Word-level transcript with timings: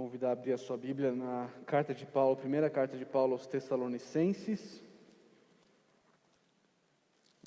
convidar 0.00 0.30
a 0.30 0.32
abrir 0.32 0.54
a 0.54 0.56
sua 0.56 0.78
Bíblia 0.78 1.12
na 1.12 1.50
carta 1.66 1.92
de 1.92 2.06
Paulo, 2.06 2.34
primeira 2.34 2.70
carta 2.70 2.96
de 2.96 3.04
Paulo 3.04 3.34
aos 3.34 3.46
Tessalonicenses. 3.46 4.82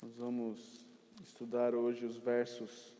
Nós 0.00 0.14
vamos 0.14 0.86
estudar 1.20 1.74
hoje 1.74 2.06
os 2.06 2.16
versos 2.16 2.94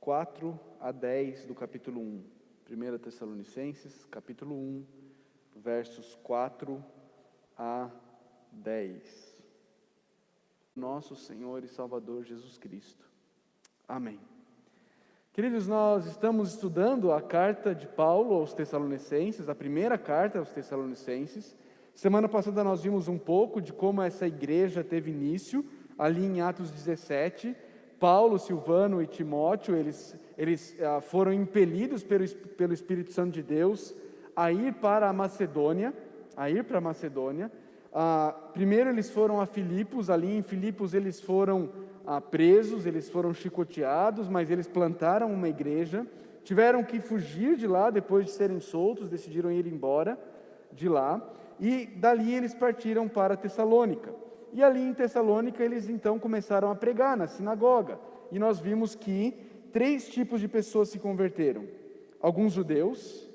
4 0.00 0.58
a 0.80 0.90
10 0.90 1.44
do 1.44 1.54
capítulo 1.54 2.00
1. 2.00 2.24
1 2.70 2.98
Tessalonicenses, 2.98 4.06
capítulo 4.06 4.54
1, 4.54 4.86
versos 5.56 6.14
4 6.22 6.82
a 7.58 7.90
10. 8.50 9.44
Nosso 10.74 11.14
Senhor 11.14 11.62
e 11.62 11.68
Salvador 11.68 12.24
Jesus 12.24 12.56
Cristo. 12.56 13.06
Amém. 13.86 14.18
Queridos, 15.32 15.68
nós 15.68 16.04
estamos 16.06 16.54
estudando 16.54 17.12
a 17.12 17.22
carta 17.22 17.72
de 17.72 17.86
Paulo 17.86 18.34
aos 18.34 18.52
Tessalonicenses, 18.52 19.48
a 19.48 19.54
primeira 19.54 19.96
carta 19.96 20.40
aos 20.40 20.50
Tessalonicenses. 20.50 21.56
Semana 21.94 22.28
passada 22.28 22.64
nós 22.64 22.82
vimos 22.82 23.06
um 23.06 23.18
pouco 23.18 23.60
de 23.60 23.72
como 23.72 24.02
essa 24.02 24.26
igreja 24.26 24.82
teve 24.82 25.12
início, 25.12 25.64
ali 25.96 26.24
em 26.24 26.40
Atos 26.40 26.72
17. 26.72 27.54
Paulo, 28.00 28.38
Silvano 28.38 29.00
e 29.00 29.06
Timóteo, 29.06 29.76
eles, 29.76 30.16
eles 30.36 30.76
ah, 30.80 31.00
foram 31.00 31.32
impelidos 31.32 32.02
pelo, 32.02 32.28
pelo 32.56 32.72
Espírito 32.72 33.12
Santo 33.12 33.32
de 33.32 33.42
Deus 33.42 33.94
a 34.34 34.50
ir 34.50 34.74
para 34.74 35.08
a 35.08 35.12
Macedônia, 35.12 35.94
a 36.36 36.50
ir 36.50 36.64
para 36.64 36.78
a 36.78 36.80
Macedônia. 36.80 37.50
Ah, 37.92 38.34
primeiro 38.52 38.90
eles 38.90 39.10
foram 39.10 39.40
a 39.40 39.46
Filipos, 39.46 40.10
ali 40.10 40.36
em 40.36 40.42
Filipos 40.42 40.94
eles 40.94 41.20
foram 41.20 41.70
ah, 42.10 42.22
presos, 42.22 42.86
eles 42.86 43.10
foram 43.10 43.34
chicoteados, 43.34 44.30
mas 44.30 44.50
eles 44.50 44.66
plantaram 44.66 45.30
uma 45.30 45.46
igreja, 45.46 46.06
tiveram 46.42 46.82
que 46.82 47.00
fugir 47.00 47.54
de 47.54 47.66
lá 47.66 47.90
depois 47.90 48.24
de 48.24 48.30
serem 48.30 48.60
soltos, 48.60 49.10
decidiram 49.10 49.52
ir 49.52 49.66
embora 49.66 50.18
de 50.72 50.88
lá, 50.88 51.22
e 51.60 51.84
dali 51.84 52.34
eles 52.34 52.54
partiram 52.54 53.06
para 53.06 53.36
Tessalônica. 53.36 54.10
E 54.54 54.62
ali 54.62 54.80
em 54.80 54.94
Tessalônica 54.94 55.62
eles 55.62 55.90
então 55.90 56.18
começaram 56.18 56.70
a 56.70 56.74
pregar 56.74 57.14
na 57.14 57.26
sinagoga. 57.26 58.00
E 58.32 58.38
nós 58.38 58.58
vimos 58.58 58.94
que 58.94 59.34
três 59.70 60.08
tipos 60.08 60.40
de 60.40 60.48
pessoas 60.48 60.88
se 60.88 60.98
converteram: 60.98 61.66
alguns 62.22 62.54
judeus, 62.54 63.28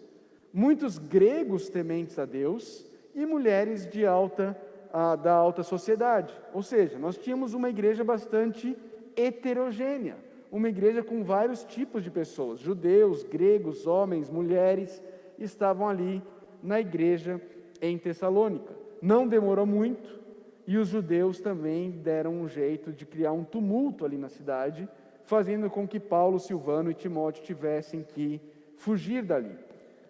muitos 0.51 0.97
gregos 0.97 1.69
tementes 1.69 2.17
a 2.17 2.25
Deus 2.25 2.87
e 3.13 3.23
mulheres 3.23 3.85
de 3.85 4.03
alta 4.03 4.59
a, 4.93 5.15
da 5.15 5.33
alta 5.33 5.63
sociedade. 5.63 6.31
Ou 6.53 6.61
seja, 6.61 6.99
nós 6.99 7.17
tínhamos 7.17 7.55
uma 7.55 7.69
igreja 7.69 8.03
bastante 8.03 8.77
heterogênea, 9.15 10.15
uma 10.51 10.69
igreja 10.69 11.01
com 11.01 11.23
vários 11.23 11.63
tipos 11.63 12.03
de 12.03 12.11
pessoas, 12.11 12.59
judeus, 12.59 13.23
gregos, 13.23 13.87
homens, 13.87 14.29
mulheres, 14.29 15.01
estavam 15.39 15.89
ali 15.89 16.21
na 16.61 16.79
igreja 16.79 17.41
em 17.81 17.97
Tessalônica. 17.97 18.71
Não 19.01 19.27
demorou 19.27 19.65
muito 19.65 20.21
e 20.67 20.77
os 20.77 20.89
judeus 20.89 21.41
também 21.41 21.89
deram 21.89 22.31
um 22.33 22.47
jeito 22.47 22.93
de 22.93 23.05
criar 23.05 23.33
um 23.33 23.43
tumulto 23.43 24.05
ali 24.05 24.17
na 24.17 24.29
cidade, 24.29 24.87
fazendo 25.23 25.69
com 25.69 25.87
que 25.87 25.99
Paulo, 25.99 26.39
Silvano 26.39 26.91
e 26.91 26.93
Timóteo 26.93 27.43
tivessem 27.43 28.03
que 28.03 28.39
fugir 28.77 29.23
dali. 29.23 29.55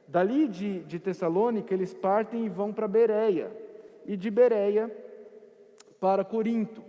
Dali 0.07 0.47
de, 0.47 0.81
de 0.81 0.99
Tessalônica, 0.99 1.73
eles 1.73 1.93
partem 1.93 2.45
e 2.45 2.49
vão 2.49 2.73
para 2.73 2.87
Bereia 2.87 3.62
e 4.05 4.17
de 4.17 4.29
Bereia 4.29 4.91
para 5.99 6.23
Corinto. 6.23 6.83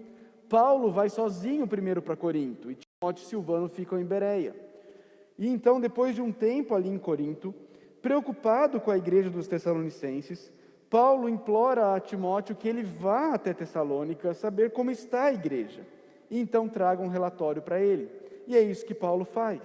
Paulo 0.48 0.90
vai 0.90 1.08
sozinho 1.08 1.66
primeiro 1.66 2.02
para 2.02 2.16
Corinto 2.16 2.70
e 2.70 2.76
Timóteo 2.76 3.22
e 3.22 3.26
Silvano 3.26 3.68
ficam 3.68 3.98
em 3.98 4.04
Bereia. 4.04 4.54
E 5.38 5.48
então, 5.48 5.80
depois 5.80 6.14
de 6.14 6.22
um 6.22 6.30
tempo 6.30 6.74
ali 6.74 6.88
em 6.88 6.98
Corinto, 6.98 7.54
preocupado 8.00 8.80
com 8.80 8.90
a 8.90 8.98
igreja 8.98 9.30
dos 9.30 9.48
Tessalonicenses, 9.48 10.52
Paulo 10.88 11.28
implora 11.28 11.94
a 11.94 12.00
Timóteo 12.00 12.54
que 12.54 12.68
ele 12.68 12.82
vá 12.82 13.34
até 13.34 13.52
Tessalônica 13.52 14.32
saber 14.34 14.70
como 14.70 14.90
está 14.90 15.24
a 15.24 15.32
igreja. 15.32 15.86
E 16.30 16.38
então 16.38 16.68
traga 16.68 17.02
um 17.02 17.08
relatório 17.08 17.62
para 17.62 17.80
ele. 17.80 18.08
E 18.46 18.56
é 18.56 18.60
isso 18.60 18.86
que 18.86 18.94
Paulo 18.94 19.24
faz. 19.24 19.60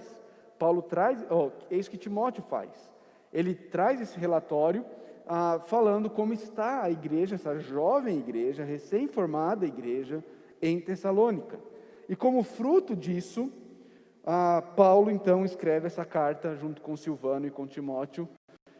Paulo 0.58 0.82
traz, 0.82 1.24
oh, 1.30 1.50
é 1.70 1.76
isso 1.76 1.90
que 1.90 1.96
Timóteo 1.96 2.42
faz. 2.42 2.90
Ele 3.32 3.54
traz 3.54 4.00
esse 4.00 4.18
relatório 4.18 4.84
ah, 5.32 5.60
falando 5.60 6.10
como 6.10 6.32
está 6.32 6.82
a 6.82 6.90
igreja, 6.90 7.36
essa 7.36 7.56
jovem 7.56 8.18
igreja, 8.18 8.64
recém-formada 8.64 9.64
igreja 9.64 10.24
em 10.60 10.80
Tessalônica. 10.80 11.56
E 12.08 12.16
como 12.16 12.42
fruto 12.42 12.96
disso, 12.96 13.48
ah, 14.24 14.60
Paulo 14.76 15.08
então 15.08 15.44
escreve 15.44 15.86
essa 15.86 16.04
carta 16.04 16.56
junto 16.56 16.82
com 16.82 16.96
Silvano 16.96 17.46
e 17.46 17.50
com 17.50 17.64
Timóteo, 17.64 18.28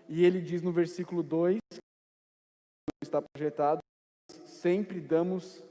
e 0.08 0.24
ele 0.24 0.40
diz 0.40 0.60
no 0.60 0.72
versículo 0.72 1.22
2, 1.22 1.60
está 3.00 3.22
projetado, 3.22 3.78
sempre 4.44 5.00
damos 5.00 5.62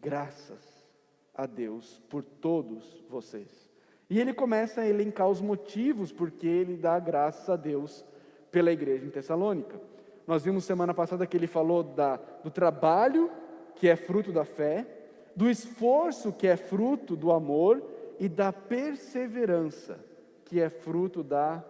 graças 0.00 0.84
a 1.32 1.46
Deus 1.46 2.02
por 2.10 2.24
todos 2.24 3.04
vocês. 3.08 3.70
E 4.10 4.18
ele 4.18 4.34
começa 4.34 4.80
a 4.80 4.88
elencar 4.88 5.28
os 5.28 5.40
motivos 5.40 6.10
porque 6.10 6.48
ele 6.48 6.76
dá 6.76 6.98
graças 6.98 7.48
a 7.48 7.54
Deus 7.54 8.04
pela 8.50 8.72
igreja 8.72 9.06
em 9.06 9.10
Tessalônica. 9.10 9.91
Nós 10.26 10.44
vimos 10.44 10.64
semana 10.64 10.94
passada 10.94 11.26
que 11.26 11.36
ele 11.36 11.46
falou 11.46 11.82
da, 11.82 12.16
do 12.16 12.50
trabalho, 12.50 13.30
que 13.74 13.88
é 13.88 13.96
fruto 13.96 14.32
da 14.32 14.44
fé, 14.44 14.86
do 15.34 15.48
esforço, 15.48 16.32
que 16.32 16.46
é 16.46 16.56
fruto 16.56 17.16
do 17.16 17.32
amor, 17.32 17.82
e 18.18 18.28
da 18.28 18.52
perseverança, 18.52 19.98
que 20.44 20.60
é 20.60 20.68
fruto 20.68 21.22
da 21.22 21.64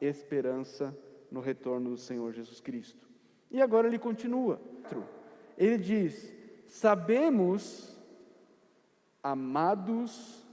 esperança 0.00 0.96
no 1.30 1.40
retorno 1.40 1.90
do 1.90 1.96
Senhor 1.96 2.32
Jesus 2.32 2.60
Cristo. 2.60 3.08
E 3.50 3.60
agora 3.60 3.88
ele 3.88 3.98
continua. 3.98 4.60
Ele 5.56 5.78
diz: 5.78 6.32
Sabemos, 6.66 7.98
amados 9.22 10.46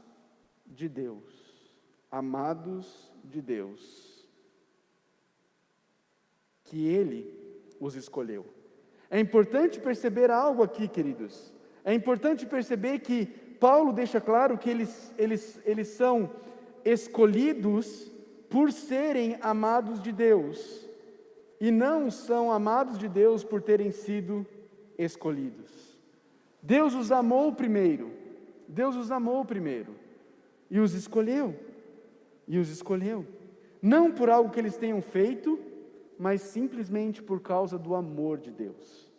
de 0.66 0.90
Deus, 0.90 1.72
amados 2.10 3.12
de 3.24 3.42
Deus, 3.42 4.05
que 6.66 6.88
Ele 6.88 7.34
os 7.80 7.96
escolheu. 7.96 8.46
É 9.10 9.20
importante 9.20 9.80
perceber 9.80 10.30
algo 10.30 10.62
aqui, 10.62 10.88
queridos. 10.88 11.54
É 11.84 11.94
importante 11.94 12.46
perceber 12.46 13.00
que 13.00 13.28
Paulo 13.60 13.94
deixa 13.94 14.20
claro 14.20 14.58
que 14.58 14.70
eles, 14.70 15.14
eles, 15.18 15.62
eles 15.66 15.88
são 15.90 16.30
escolhidos 16.84 18.12
por 18.50 18.72
serem 18.72 19.38
amados 19.42 20.02
de 20.02 20.12
Deus, 20.12 20.88
e 21.60 21.72
não 21.72 22.12
são 22.12 22.52
amados 22.52 22.98
de 22.98 23.08
Deus 23.08 23.44
por 23.44 23.62
terem 23.62 23.92
sido 23.92 24.46
escolhidos. 24.98 25.98
Deus 26.62 26.94
os 26.94 27.12
amou 27.12 27.54
primeiro, 27.54 28.12
Deus 28.68 28.96
os 28.96 29.12
amou 29.12 29.46
primeiro, 29.46 29.96
e 30.70 30.80
os 30.80 30.94
escolheu, 30.94 31.56
e 32.48 32.58
os 32.58 32.70
escolheu, 32.70 33.26
não 33.82 34.12
por 34.12 34.30
algo 34.30 34.50
que 34.50 34.60
eles 34.60 34.78
tenham 34.78 35.02
feito, 35.02 35.60
mas 36.18 36.42
simplesmente 36.42 37.22
por 37.22 37.42
causa 37.42 37.78
do 37.78 37.96
amor 37.96 38.38
de 38.38 38.52
Deus. 38.52 39.12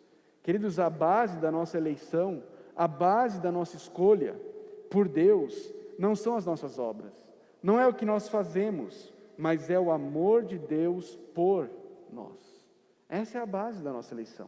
Queridos, 0.43 0.79
a 0.79 0.89
base 0.89 1.37
da 1.39 1.51
nossa 1.51 1.77
eleição, 1.77 2.43
a 2.75 2.87
base 2.87 3.41
da 3.41 3.51
nossa 3.51 3.75
escolha 3.75 4.39
por 4.89 5.07
Deus, 5.07 5.73
não 5.97 6.15
são 6.15 6.35
as 6.35 6.45
nossas 6.45 6.79
obras, 6.79 7.13
não 7.61 7.79
é 7.79 7.87
o 7.87 7.93
que 7.93 8.05
nós 8.05 8.29
fazemos, 8.29 9.13
mas 9.37 9.69
é 9.69 9.79
o 9.79 9.91
amor 9.91 10.43
de 10.43 10.57
Deus 10.57 11.17
por 11.33 11.69
nós. 12.11 12.65
Essa 13.09 13.39
é 13.39 13.41
a 13.41 13.45
base 13.45 13.83
da 13.83 13.91
nossa 13.91 14.13
eleição. 14.13 14.47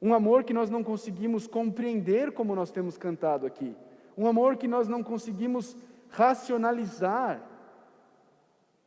Um 0.00 0.14
amor 0.14 0.44
que 0.44 0.52
nós 0.52 0.70
não 0.70 0.82
conseguimos 0.82 1.46
compreender 1.46 2.32
como 2.32 2.54
nós 2.54 2.70
temos 2.70 2.96
cantado 2.96 3.46
aqui, 3.46 3.76
um 4.16 4.26
amor 4.26 4.56
que 4.56 4.68
nós 4.68 4.88
não 4.88 5.02
conseguimos 5.02 5.76
racionalizar, 6.08 7.42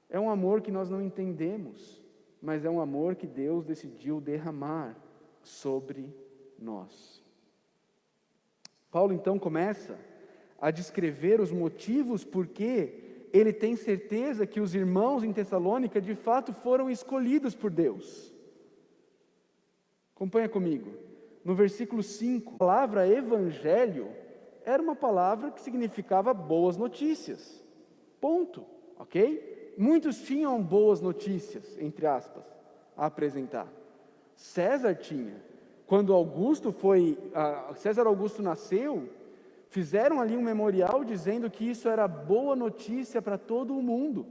é 0.10 0.20
um 0.20 0.30
amor 0.30 0.62
que 0.62 0.72
nós 0.72 0.90
não 0.90 1.02
entendemos 1.02 2.05
mas 2.46 2.64
é 2.64 2.70
um 2.70 2.80
amor 2.80 3.16
que 3.16 3.26
Deus 3.26 3.66
decidiu 3.66 4.22
derramar 4.22 4.96
sobre 5.42 6.16
nós. 6.60 7.20
Paulo 8.92 9.14
então 9.14 9.40
começa 9.40 9.98
a 10.62 10.70
descrever 10.70 11.42
os 11.42 11.52
motivos 11.52 12.24
por 12.24 12.46
que 12.46 13.28
ele 13.34 13.52
tem 13.52 13.76
certeza 13.76 14.46
que 14.46 14.62
os 14.62 14.76
irmãos 14.76 15.24
em 15.24 15.34
Tessalônica 15.34 16.00
de 16.00 16.14
fato 16.14 16.54
foram 16.54 16.88
escolhidos 16.88 17.56
por 17.56 17.72
Deus. 17.72 18.32
Acompanha 20.16 20.48
comigo. 20.48 20.92
No 21.44 21.56
versículo 21.56 22.04
5, 22.04 22.54
a 22.54 22.58
palavra 22.60 23.08
evangelho 23.08 24.08
era 24.64 24.82
uma 24.82 24.96
palavra 24.96 25.50
que 25.50 25.62
significava 25.62 26.32
boas 26.32 26.78
notícias. 26.78 27.64
Ponto, 28.22 28.64
ok? 29.00 29.55
Muitos 29.78 30.22
tinham 30.22 30.62
boas 30.62 31.02
notícias, 31.02 31.78
entre 31.80 32.06
aspas, 32.06 32.44
a 32.96 33.06
apresentar. 33.06 33.68
César 34.36 34.96
tinha. 34.96 35.36
Quando 35.86 36.14
Augusto 36.14 36.72
foi, 36.72 37.18
César 37.76 38.08
Augusto 38.08 38.42
nasceu, 38.42 39.10
fizeram 39.70 40.20
ali 40.20 40.36
um 40.36 40.42
memorial 40.42 41.04
dizendo 41.04 41.50
que 41.50 41.70
isso 41.70 41.88
era 41.88 42.08
boa 42.08 42.56
notícia 42.56 43.22
para 43.22 43.38
todo 43.38 43.78
o 43.78 43.84
mundo. 43.84 44.26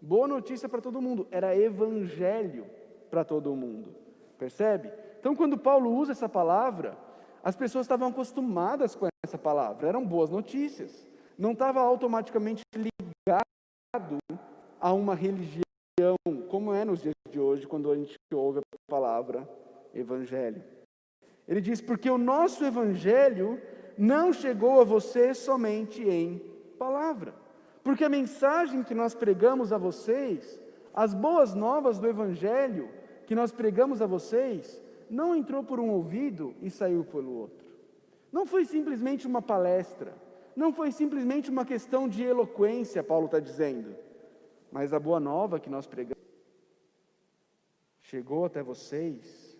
Boa 0.00 0.26
notícia 0.26 0.68
para 0.68 0.80
todo 0.80 1.02
mundo. 1.02 1.26
Era 1.30 1.56
evangelho 1.56 2.66
para 3.10 3.24
todo 3.24 3.54
mundo. 3.54 3.94
Percebe? 4.38 4.90
Então, 5.18 5.34
quando 5.34 5.58
Paulo 5.58 5.90
usa 5.94 6.12
essa 6.12 6.28
palavra, 6.28 6.96
as 7.42 7.56
pessoas 7.56 7.84
estavam 7.86 8.08
acostumadas 8.08 8.94
com 8.94 9.06
essa 9.24 9.38
palavra. 9.38 9.88
Eram 9.88 10.04
boas 10.04 10.30
notícias. 10.30 11.06
Não 11.36 11.52
estava 11.52 11.80
automaticamente 11.80 12.62
ligado 12.74 14.18
a 14.86 14.92
uma 14.92 15.16
religião, 15.16 16.14
como 16.48 16.72
é 16.72 16.84
nos 16.84 17.02
dias 17.02 17.14
de 17.28 17.40
hoje, 17.40 17.66
quando 17.66 17.90
a 17.90 17.96
gente 17.96 18.16
ouve 18.32 18.60
a 18.60 18.62
palavra 18.88 19.48
evangelho. 19.92 20.62
Ele 21.48 21.60
diz: 21.60 21.80
porque 21.80 22.08
o 22.08 22.16
nosso 22.16 22.64
evangelho 22.64 23.60
não 23.98 24.32
chegou 24.32 24.80
a 24.80 24.84
você 24.84 25.34
somente 25.34 26.08
em 26.08 26.38
palavra. 26.78 27.34
Porque 27.82 28.04
a 28.04 28.08
mensagem 28.08 28.84
que 28.84 28.94
nós 28.94 29.12
pregamos 29.12 29.72
a 29.72 29.78
vocês, 29.78 30.56
as 30.94 31.12
boas 31.12 31.52
novas 31.52 31.98
do 31.98 32.06
evangelho 32.06 32.88
que 33.26 33.34
nós 33.34 33.50
pregamos 33.50 34.00
a 34.00 34.06
vocês, 34.06 34.80
não 35.10 35.34
entrou 35.34 35.64
por 35.64 35.80
um 35.80 35.90
ouvido 35.90 36.54
e 36.62 36.70
saiu 36.70 37.04
pelo 37.04 37.32
outro. 37.32 37.66
Não 38.30 38.46
foi 38.46 38.64
simplesmente 38.64 39.26
uma 39.26 39.42
palestra, 39.42 40.14
não 40.54 40.72
foi 40.72 40.92
simplesmente 40.92 41.50
uma 41.50 41.64
questão 41.64 42.08
de 42.08 42.22
eloquência, 42.22 43.02
Paulo 43.02 43.26
está 43.26 43.40
dizendo, 43.40 44.05
mas 44.70 44.92
a 44.92 44.98
boa 44.98 45.20
nova 45.20 45.60
que 45.60 45.70
nós 45.70 45.86
pregamos 45.86 46.16
chegou 48.00 48.44
até 48.44 48.62
vocês 48.62 49.58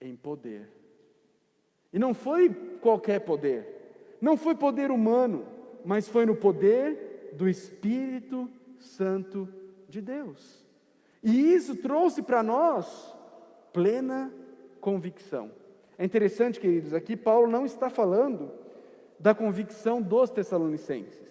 em 0.00 0.16
poder. 0.16 0.68
E 1.92 1.98
não 1.98 2.14
foi 2.14 2.48
qualquer 2.80 3.20
poder, 3.20 4.16
não 4.20 4.36
foi 4.36 4.54
poder 4.54 4.90
humano, 4.90 5.46
mas 5.84 6.08
foi 6.08 6.24
no 6.24 6.36
poder 6.36 7.34
do 7.34 7.48
Espírito 7.48 8.48
Santo 8.78 9.48
de 9.88 10.00
Deus. 10.00 10.64
E 11.22 11.52
isso 11.52 11.76
trouxe 11.76 12.22
para 12.22 12.42
nós 12.42 13.14
plena 13.72 14.32
convicção. 14.80 15.50
É 15.98 16.04
interessante, 16.04 16.58
queridos, 16.58 16.94
aqui 16.94 17.16
Paulo 17.16 17.46
não 17.46 17.66
está 17.66 17.90
falando 17.90 18.50
da 19.18 19.34
convicção 19.34 20.00
dos 20.00 20.30
Tessalonicenses, 20.30 21.29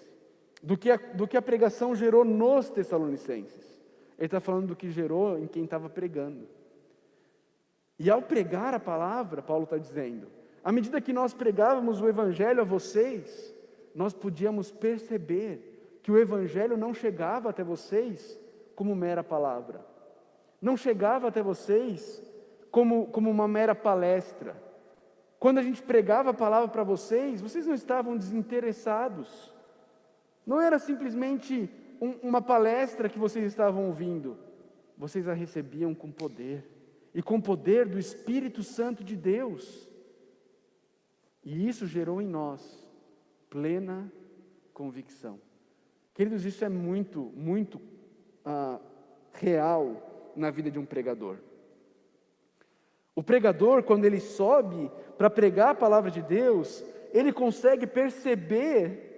do 0.62 0.78
que 0.78 0.92
a, 0.92 0.98
do 0.98 1.28
que 1.28 1.38
a 1.38 1.42
pregação 1.42 1.96
gerou 1.96 2.24
nos 2.26 2.70
Tessalonicenses. 2.70 3.80
Ele 4.18 4.26
está 4.26 4.40
falando 4.40 4.68
do 4.68 4.76
que 4.76 4.90
gerou 4.90 5.38
em 5.38 5.48
quem 5.48 5.64
estava 5.64 5.90
pregando. 5.90 6.48
E 7.98 8.10
ao 8.10 8.22
pregar 8.22 8.74
a 8.74 8.80
palavra, 8.80 9.42
Paulo 9.42 9.64
está 9.64 9.78
dizendo, 9.78 10.28
à 10.64 10.72
medida 10.72 11.02
que 11.02 11.14
nós 11.14 11.34
pregávamos 11.34 12.02
o 12.02 12.08
Evangelho 12.08 12.62
a 12.62 12.66
vocês, 12.66 13.56
nós 13.94 14.14
podíamos 14.14 14.72
perceber 14.72 16.00
que 16.02 16.12
o 16.12 16.18
Evangelho 16.18 16.78
não 16.78 16.94
chegava 16.94 17.50
até 17.50 17.64
vocês 17.64 18.40
como 18.76 18.96
mera 18.96 19.24
palavra, 19.24 19.86
não 20.62 20.78
chegava 20.78 21.28
até 21.28 21.42
vocês 21.42 22.24
como, 22.72 23.08
como 23.08 23.30
uma 23.30 23.48
mera 23.48 23.76
palestra. 23.76 24.56
Quando 25.40 25.58
a 25.58 25.64
gente 25.64 25.82
pregava 25.82 26.32
a 26.32 26.34
palavra 26.34 26.68
para 26.68 26.84
vocês, 26.84 27.42
vocês 27.42 27.66
não 27.66 27.74
estavam 27.74 28.18
desinteressados, 28.18 29.54
não 30.46 30.60
era 30.60 30.80
simplesmente 30.80 31.70
um, 32.02 32.12
uma 32.22 32.42
palestra 32.42 33.10
que 33.10 33.20
vocês 33.20 33.46
estavam 33.46 33.88
ouvindo, 33.88 34.38
vocês 34.98 35.28
a 35.28 35.34
recebiam 35.34 35.94
com 35.94 36.12
poder, 36.12 36.66
e 37.14 37.22
com 37.22 37.40
poder 37.40 37.88
do 37.88 38.00
Espírito 38.00 38.64
Santo 38.64 39.04
de 39.04 39.16
Deus. 39.16 39.90
E 41.44 41.68
isso 41.68 41.86
gerou 41.86 42.22
em 42.22 42.28
nós 42.28 42.88
plena 43.50 44.12
convicção. 44.74 45.40
Queridos, 46.14 46.46
isso 46.46 46.64
é 46.64 46.70
muito, 46.70 47.32
muito 47.36 47.82
ah, 48.46 48.80
real 49.34 50.32
na 50.36 50.52
vida 50.52 50.70
de 50.70 50.78
um 50.78 50.86
pregador. 50.86 51.38
O 53.16 53.24
pregador, 53.24 53.84
quando 53.84 54.06
ele 54.06 54.20
sobe 54.20 54.90
para 55.18 55.30
pregar 55.30 55.72
a 55.72 55.76
palavra 55.76 56.10
de 56.10 56.22
Deus, 56.22 56.84
ele 57.12 57.34
consegue 57.34 57.86
perceber, 57.86 59.09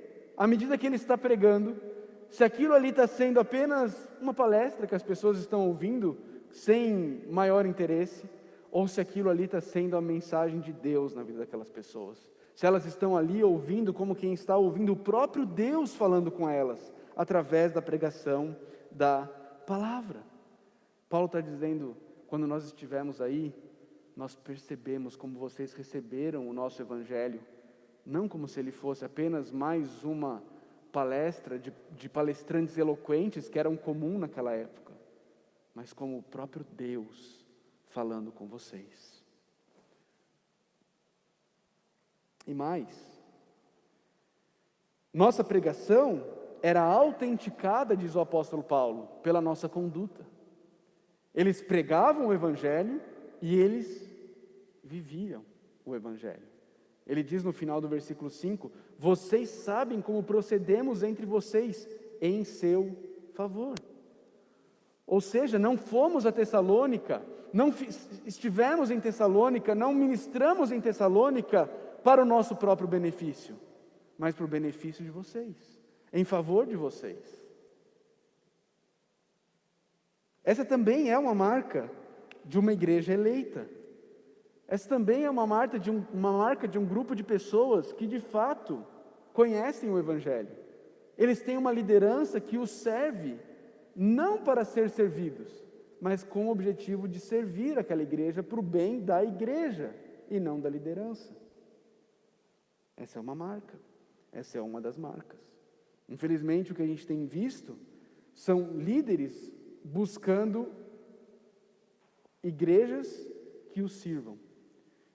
à 0.42 0.48
medida 0.48 0.76
que 0.76 0.88
ele 0.88 0.96
está 0.96 1.16
pregando, 1.16 1.80
se 2.28 2.44
aquilo 2.44 2.74
ali 2.74 2.90
está 2.90 3.06
sendo 3.06 3.40
apenas 3.40 4.10
uma 4.20 4.34
palestra 4.34 4.88
que 4.88 4.96
as 4.96 5.04
pessoas 5.04 5.38
estão 5.38 5.68
ouvindo 5.68 6.18
sem 6.50 7.24
maior 7.30 7.64
interesse, 7.64 8.28
ou 8.72 8.88
se 8.88 9.00
aquilo 9.00 9.30
ali 9.30 9.44
está 9.44 9.62
sendo 9.62 9.96
a 9.96 10.02
mensagem 10.02 10.60
de 10.60 10.74
Deus 10.74 11.14
na 11.14 11.22
vida 11.22 11.38
daquelas 11.38 11.70
pessoas. 11.70 12.28
Se 12.56 12.66
elas 12.66 12.88
estão 12.88 13.16
ali 13.16 13.44
ouvindo 13.44 13.94
como 13.94 14.16
quem 14.16 14.34
está 14.34 14.58
ouvindo 14.58 14.94
o 14.94 14.96
próprio 14.96 15.46
Deus 15.46 15.94
falando 15.94 16.32
com 16.32 16.50
elas, 16.50 16.92
através 17.16 17.72
da 17.72 17.80
pregação 17.80 18.58
da 18.90 19.30
palavra. 19.68 20.24
Paulo 21.08 21.28
está 21.28 21.40
dizendo: 21.40 21.96
quando 22.26 22.48
nós 22.48 22.66
estivermos 22.66 23.22
aí, 23.22 23.54
nós 24.16 24.36
percebemos 24.36 25.16
como 25.16 25.38
vocês 25.38 25.72
receberam 25.74 26.50
o 26.50 26.54
nosso 26.54 26.82
Evangelho, 26.82 27.40
não 28.06 28.28
como 28.28 28.48
se 28.48 28.60
ele 28.60 28.72
fosse 28.72 29.06
apenas 29.06 29.52
mais 29.52 30.04
uma 30.04 30.44
palestra 30.92 31.58
de, 31.58 31.74
de 31.92 32.10
palestrantes 32.10 32.78
eloquentes 32.78 33.48
que 33.48 33.58
eram 33.58 33.78
comum 33.78 34.20
naquela 34.20 34.54
época, 34.54 34.94
mas 35.74 35.94
como 35.94 36.18
o 36.18 36.24
próprio 36.24 36.66
Deus 36.72 37.46
falando 37.88 38.32
com 38.32 38.48
vocês. 38.48 39.24
E 42.46 42.54
mais, 42.54 43.12
nossa 45.14 45.44
pregação 45.44 46.26
era 46.62 46.82
autenticada, 46.82 47.96
diz 47.96 48.16
o 48.16 48.20
apóstolo 48.20 48.64
Paulo, 48.64 49.08
pela 49.24 49.42
nossa 49.42 49.68
conduta. 49.68 50.26
Eles 51.34 51.62
pregavam 51.62 52.28
o 52.28 52.34
Evangelho 52.34 53.02
e 53.42 53.56
eles 53.56 54.10
viviam 54.84 55.46
o 55.86 55.96
Evangelho. 55.96 56.51
Ele 57.06 57.24
diz 57.24 57.44
no 57.44 57.52
final 57.52 57.82
do 57.82 57.88
versículo 57.88 58.30
5: 58.30 58.72
Vocês 58.98 59.50
sabem 59.50 60.02
como 60.02 60.24
procedemos 60.24 61.04
entre 61.04 61.26
vocês 61.26 61.88
em 62.22 62.44
seu 62.44 62.96
favor. 63.34 63.76
Ou 65.06 65.20
seja, 65.20 65.60
não 65.60 65.78
fomos 65.78 66.26
a 66.26 66.32
Tessalônica, 66.32 67.22
não 67.52 67.74
estivemos 68.26 68.92
em 68.92 69.00
Tessalônica, 69.00 69.76
não 69.76 69.94
ministramos 69.94 70.72
em 70.72 70.80
Tessalônica 70.80 71.66
para 72.04 72.22
o 72.22 72.26
nosso 72.26 72.56
próprio 72.56 72.88
benefício, 72.88 73.58
mas 74.18 74.36
para 74.36 74.46
o 74.46 74.48
benefício 74.48 75.04
de 75.04 75.10
vocês, 75.10 75.56
em 76.14 76.24
favor 76.24 76.66
de 76.66 76.76
vocês. 76.76 77.42
Essa 80.44 80.66
também 80.66 81.12
é 81.12 81.18
uma 81.18 81.36
marca 81.36 81.92
de 82.46 82.58
uma 82.58 82.74
igreja 82.74 83.14
eleita. 83.14 83.68
Essa 84.72 84.88
também 84.88 85.26
é 85.26 85.30
uma 85.30 85.46
marca, 85.46 85.78
de 85.78 85.92
um, 85.92 86.02
uma 86.14 86.32
marca 86.32 86.66
de 86.66 86.80
um 86.80 86.86
grupo 86.86 87.14
de 87.14 87.26
pessoas 87.26 87.92
que 87.92 88.08
de 88.08 88.22
fato 88.22 88.88
conhecem 89.34 89.90
o 89.90 90.00
Evangelho. 90.00 90.56
Eles 91.18 91.42
têm 91.42 91.58
uma 91.58 91.74
liderança 91.74 92.40
que 92.40 92.58
os 92.58 92.72
serve, 92.72 93.38
não 93.94 94.42
para 94.42 94.64
ser 94.64 94.90
servidos, 94.90 95.52
mas 96.00 96.24
com 96.24 96.48
o 96.48 96.52
objetivo 96.52 97.06
de 97.06 97.20
servir 97.20 97.78
aquela 97.78 98.02
igreja 98.02 98.42
para 98.42 98.62
o 98.62 98.64
bem 98.64 99.02
da 99.02 99.22
igreja 99.22 99.94
e 100.30 100.40
não 100.40 100.58
da 100.58 100.70
liderança. 100.70 101.36
Essa 102.96 103.20
é 103.20 103.22
uma 103.22 103.36
marca, 103.36 103.78
essa 104.32 104.58
é 104.58 104.62
uma 104.62 104.80
das 104.80 104.98
marcas. 104.98 105.42
Infelizmente, 106.08 106.72
o 106.72 106.76
que 106.76 106.82
a 106.82 106.88
gente 106.88 107.06
tem 107.06 107.26
visto 107.26 107.78
são 108.34 108.72
líderes 108.78 109.52
buscando 109.84 110.72
igrejas 112.42 113.30
que 113.74 113.82
os 113.82 113.98
sirvam. 113.98 114.40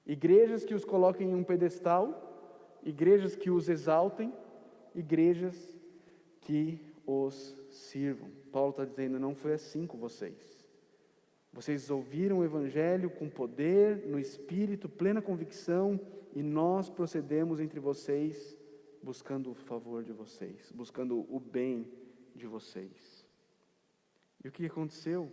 Igrejas 0.06 0.64
que 0.64 0.74
os 0.74 0.84
coloquem 0.84 1.30
em 1.30 1.34
um 1.34 1.42
pedestal, 1.42 2.78
igrejas 2.84 3.34
que 3.34 3.50
os 3.50 3.68
exaltem, 3.68 4.32
igrejas 4.94 5.76
que 6.40 6.80
os 7.04 7.56
sirvam. 7.70 8.30
Paulo 8.52 8.70
está 8.70 8.84
dizendo: 8.84 9.18
não 9.18 9.34
foi 9.34 9.54
assim 9.54 9.86
com 9.86 9.98
vocês. 9.98 10.64
Vocês 11.52 11.90
ouviram 11.90 12.38
o 12.38 12.44
Evangelho 12.44 13.10
com 13.10 13.28
poder, 13.28 14.06
no 14.06 14.18
Espírito, 14.18 14.88
plena 14.88 15.22
convicção, 15.22 15.98
e 16.34 16.42
nós 16.42 16.90
procedemos 16.90 17.60
entre 17.60 17.80
vocês 17.80 18.56
buscando 19.02 19.50
o 19.50 19.54
favor 19.54 20.04
de 20.04 20.12
vocês, 20.12 20.70
buscando 20.72 21.26
o 21.34 21.40
bem 21.40 21.90
de 22.34 22.46
vocês. 22.46 23.24
E 24.44 24.48
o 24.48 24.52
que 24.52 24.66
aconteceu? 24.66 25.32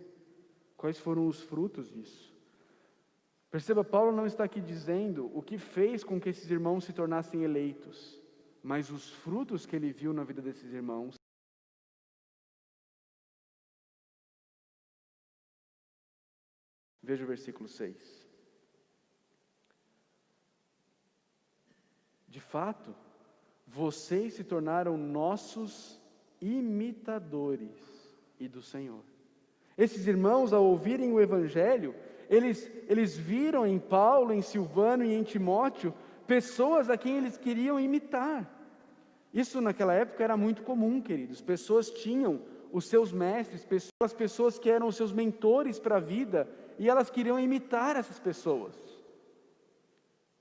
Quais 0.77 0.97
foram 0.97 1.27
os 1.27 1.41
frutos 1.41 1.91
disso? 1.91 2.32
Perceba, 3.53 3.83
Paulo 3.83 4.11
não 4.11 4.25
está 4.25 4.43
aqui 4.45 4.59
dizendo 4.59 5.29
o 5.31 5.39
que 5.39 5.59
fez 5.59 6.03
com 6.03 6.19
que 6.19 6.27
esses 6.29 6.49
irmãos 6.49 6.85
se 6.85 6.91
tornassem 6.91 7.43
eleitos, 7.43 8.19
mas 8.63 8.89
os 8.89 9.11
frutos 9.11 9.63
que 9.63 9.75
ele 9.75 9.93
viu 9.93 10.11
na 10.11 10.23
vida 10.23 10.41
desses 10.41 10.73
irmãos. 10.73 11.13
Veja 17.03 17.23
o 17.23 17.27
versículo 17.27 17.69
6. 17.69 18.27
De 22.27 22.39
fato, 22.39 22.95
vocês 23.67 24.33
se 24.33 24.43
tornaram 24.43 24.97
nossos 24.97 26.01
imitadores 26.41 28.17
e 28.39 28.47
do 28.47 28.63
Senhor. 28.63 29.03
Esses 29.77 30.07
irmãos, 30.07 30.53
ao 30.53 30.65
ouvirem 30.65 31.11
o 31.11 31.21
Evangelho, 31.21 31.93
eles, 32.29 32.69
eles 32.87 33.17
viram 33.17 33.65
em 33.65 33.79
Paulo, 33.79 34.33
em 34.33 34.41
Silvano 34.41 35.03
e 35.03 35.13
em 35.13 35.23
Timóteo 35.23 35.93
pessoas 36.27 36.89
a 36.89 36.97
quem 36.97 37.17
eles 37.17 37.37
queriam 37.37 37.79
imitar. 37.79 38.49
Isso 39.33 39.59
naquela 39.59 39.93
época 39.93 40.23
era 40.23 40.37
muito 40.37 40.63
comum, 40.63 41.01
queridos. 41.01 41.41
Pessoas 41.41 41.89
tinham 41.89 42.41
os 42.71 42.85
seus 42.87 43.11
mestres, 43.11 43.65
pessoas, 43.65 44.13
pessoas 44.13 44.59
que 44.59 44.69
eram 44.69 44.87
os 44.87 44.95
seus 44.95 45.11
mentores 45.11 45.79
para 45.79 45.97
a 45.97 45.99
vida, 45.99 46.47
e 46.79 46.89
elas 46.89 47.09
queriam 47.09 47.39
imitar 47.39 47.95
essas 47.95 48.19
pessoas. 48.19 48.75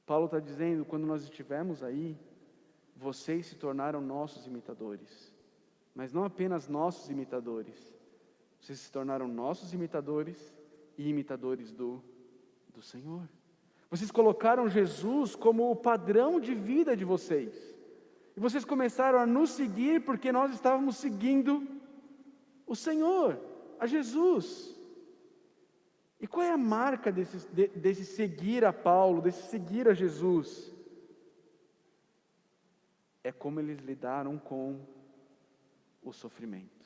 Paulo 0.07 0.27
está 0.27 0.39
dizendo: 0.39 0.85
quando 0.85 1.07
nós 1.07 1.23
estivermos 1.23 1.83
aí, 1.83 2.19
vocês 2.97 3.47
se 3.47 3.57
tornaram 3.57 4.01
nossos 4.01 4.47
imitadores. 4.47 5.33
Mas 5.95 6.13
não 6.13 6.25
apenas 6.25 6.69
nossos 6.69 7.11
imitadores, 7.11 7.95
vocês 8.61 8.79
se 8.79 8.91
tornaram 8.91 9.29
nossos 9.29 9.75
imitadores 9.75 10.55
e 10.97 11.09
imitadores 11.09 11.73
do, 11.73 12.03
do 12.75 12.83
Senhor. 12.83 13.29
Vocês 13.91 14.11
colocaram 14.11 14.69
Jesus 14.69 15.37
como 15.37 15.71
o 15.71 15.77
padrão 15.77 16.41
de 16.41 16.55
vida 16.55 16.97
de 16.97 17.05
vocês. 17.05 17.55
E 18.37 18.41
vocês 18.41 18.65
começaram 18.65 19.19
a 19.19 19.27
nos 19.27 19.51
seguir 19.51 20.05
porque 20.05 20.33
nós 20.33 20.53
estávamos 20.53 20.97
seguindo 20.97 21.67
o 22.67 22.75
Senhor, 22.75 23.39
a 23.79 23.87
Jesus. 23.87 24.75
E 26.19 26.27
qual 26.27 26.47
é 26.47 26.51
a 26.51 26.57
marca 26.57 27.13
desse, 27.13 27.47
de, 27.53 27.69
desse 27.69 28.05
seguir 28.05 28.65
a 28.65 28.73
Paulo, 28.73 29.21
desse 29.21 29.51
seguir 29.51 29.89
a 29.89 29.93
Jesus? 29.93 30.73
É 33.23 33.31
como 33.31 33.61
eles 33.61 33.79
lidaram 33.81 34.39
com 34.39 34.81
o 36.03 36.13
sofrimento. 36.13 36.82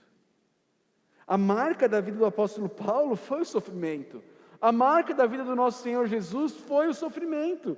A 1.27 1.37
marca 1.37 1.89
da 1.89 2.01
vida 2.01 2.19
do 2.19 2.25
apóstolo 2.25 2.69
Paulo 2.69 3.17
foi 3.17 3.41
o 3.41 3.45
sofrimento. 3.45 4.23
A 4.61 4.71
marca 4.71 5.13
da 5.13 5.27
vida 5.27 5.45
do 5.45 5.57
nosso 5.57 5.83
Senhor 5.83 6.07
Jesus 6.07 6.57
foi 6.57 6.87
o 6.89 6.95
sofrimento. 6.95 7.77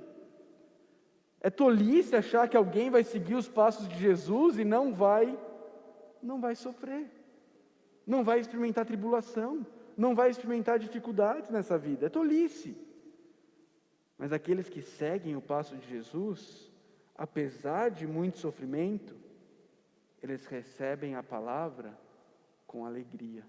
É 1.41 1.49
tolice 1.49 2.15
achar 2.15 2.47
que 2.47 2.55
alguém 2.55 2.89
vai 2.89 3.03
seguir 3.03 3.35
os 3.35 3.47
passos 3.47 3.87
de 3.87 3.97
Jesus 3.97 4.59
e 4.59 4.65
não 4.65 4.93
vai 4.93 5.37
não 6.21 6.39
vai 6.39 6.55
sofrer. 6.55 7.09
Não 8.05 8.23
vai 8.23 8.39
experimentar 8.39 8.85
tribulação, 8.85 9.65
não 9.95 10.13
vai 10.13 10.29
experimentar 10.29 10.79
dificuldades 10.79 11.49
nessa 11.49 11.77
vida. 11.77 12.07
É 12.07 12.09
tolice. 12.09 12.75
Mas 14.17 14.33
aqueles 14.33 14.67
que 14.67 14.81
seguem 14.81 15.35
o 15.35 15.41
passo 15.41 15.77
de 15.77 15.87
Jesus, 15.87 16.69
apesar 17.15 17.89
de 17.89 18.05
muito 18.05 18.37
sofrimento, 18.37 19.15
eles 20.21 20.45
recebem 20.45 21.15
a 21.15 21.23
palavra 21.23 21.97
com 22.69 22.85
alegria. 22.85 23.43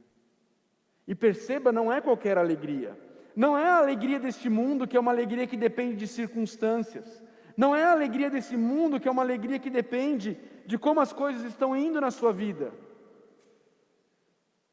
E 1.07 1.15
perceba, 1.15 1.71
não 1.71 1.93
é 1.93 2.01
qualquer 2.01 2.39
alegria. 2.39 2.99
Não 3.37 3.57
é 3.57 3.69
a 3.69 3.77
alegria 3.77 4.19
deste 4.19 4.49
mundo 4.49 4.89
que 4.89 4.97
é 4.97 5.01
uma 5.01 5.11
alegria 5.13 5.47
que 5.47 5.59
depende 5.59 5.97
de 5.97 6.07
circunstâncias. 6.07 7.23
Não 7.55 7.77
é 7.77 7.85
a 7.85 7.93
alegria 7.93 8.31
desse 8.31 8.57
mundo 8.57 8.99
que 8.99 9.07
é 9.07 9.11
uma 9.11 9.21
alegria 9.21 9.59
que 9.59 9.69
depende 9.69 10.39
de 10.65 10.79
como 10.79 11.01
as 11.01 11.13
coisas 11.13 11.45
estão 11.45 11.77
indo 11.77 12.01
na 12.01 12.11
sua 12.11 12.33
vida. 12.33 12.73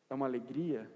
É 0.09 0.15
uma 0.15 0.25
alegria 0.25 0.89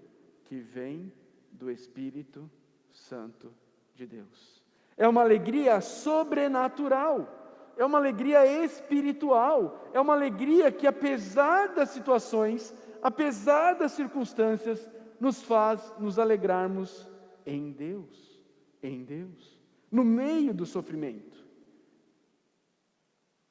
que 0.44 0.56
vem 0.56 1.12
do 1.50 1.70
Espírito 1.70 2.50
Santo 2.90 3.52
de 3.94 4.06
Deus. 4.06 4.64
É 4.96 5.06
uma 5.06 5.20
alegria 5.20 5.78
sobrenatural. 5.82 7.74
É 7.76 7.84
uma 7.84 7.98
alegria 7.98 8.46
espiritual. 8.64 9.90
É 9.92 10.00
uma 10.00 10.14
alegria 10.14 10.72
que, 10.72 10.86
apesar 10.86 11.74
das 11.74 11.90
situações, 11.90 12.74
apesar 13.02 13.74
das 13.74 13.92
circunstâncias, 13.92 14.88
nos 15.20 15.42
faz 15.42 15.92
nos 15.98 16.18
alegrarmos 16.18 17.08
em 17.44 17.72
Deus, 17.72 18.40
em 18.82 19.04
Deus, 19.04 19.58
no 19.90 20.04
meio 20.04 20.54
do 20.54 20.64
sofrimento. 20.64 21.42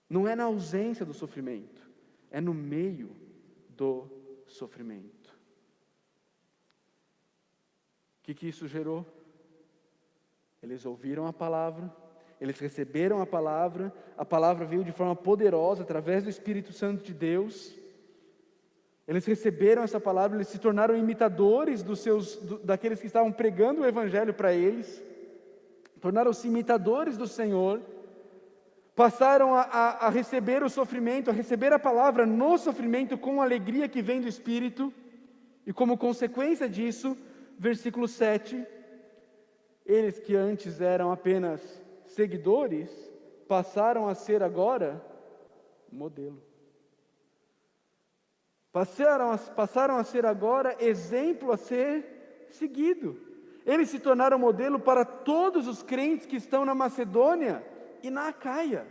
Não 0.10 0.28
é 0.28 0.36
na 0.36 0.46
ausência 0.46 1.06
do 1.06 1.14
sofrimento, 1.14 1.90
é 2.30 2.42
no 2.42 2.54
meio 2.54 3.16
do 3.70 4.10
sofrimento. 4.48 5.30
O 8.20 8.24
que, 8.24 8.34
que 8.34 8.48
isso 8.48 8.68
gerou? 8.68 9.06
Eles 10.62 10.86
ouviram 10.86 11.26
a 11.26 11.34
palavra, 11.34 11.92
eles 12.40 12.60
receberam 12.60 13.22
a 13.22 13.26
palavra, 13.26 13.94
a 14.18 14.26
palavra 14.26 14.66
veio 14.66 14.84
de 14.84 14.92
forma 14.92 15.16
poderosa 15.16 15.84
através 15.84 16.24
do 16.24 16.30
Espírito 16.30 16.74
Santo 16.74 17.04
de 17.04 17.14
Deus. 17.14 17.76
Eles 19.12 19.26
receberam 19.26 19.84
essa 19.84 20.00
palavra, 20.00 20.38
eles 20.38 20.48
se 20.48 20.58
tornaram 20.58 20.96
imitadores 20.96 21.84
dos 21.84 22.00
seus, 22.00 22.38
do, 22.38 22.60
daqueles 22.60 23.02
que 23.02 23.08
estavam 23.08 23.30
pregando 23.30 23.82
o 23.82 23.86
Evangelho 23.86 24.34
para 24.34 24.54
eles, 24.54 25.04
tornaram-se 26.00 26.48
imitadores 26.48 27.18
do 27.18 27.28
Senhor, 27.28 27.82
passaram 28.96 29.54
a, 29.54 29.64
a, 29.64 30.08
a 30.08 30.10
receber 30.10 30.64
o 30.64 30.70
sofrimento, 30.70 31.30
a 31.30 31.34
receber 31.34 31.74
a 31.74 31.78
palavra 31.78 32.26
no 32.26 32.58
sofrimento 32.58 33.18
com 33.18 33.42
a 33.42 33.44
alegria 33.44 33.90
que 33.90 34.02
vem 34.02 34.22
do 34.22 34.30
Espírito, 34.30 34.94
e 35.68 35.74
como 35.74 35.98
consequência 35.98 36.70
disso, 36.70 37.18
versículo 37.60 38.08
7, 38.08 38.66
eles 39.86 40.20
que 40.20 40.38
antes 40.38 40.80
eram 40.80 41.12
apenas 41.12 41.60
seguidores, 42.06 42.90
passaram 43.46 44.08
a 44.08 44.16
ser 44.16 44.42
agora 44.42 45.06
modelo. 45.92 46.51
Passaram 48.72 49.32
a, 49.32 49.38
passaram 49.38 49.98
a 49.98 50.04
ser 50.04 50.26
agora 50.26 50.78
exemplo 50.80 51.52
a 51.52 51.58
ser 51.58 52.48
seguido. 52.50 53.20
Eles 53.66 53.90
se 53.90 54.00
tornaram 54.00 54.40
modelo 54.40 54.80
para 54.80 55.04
todos 55.06 55.68
os 55.68 55.84
crentes 55.84 56.26
que 56.26 56.38
estão 56.38 56.66
na 56.66 56.74
Macedônia 56.74 57.64
e 58.02 58.10
na 58.10 58.30
Acaia. 58.30 58.88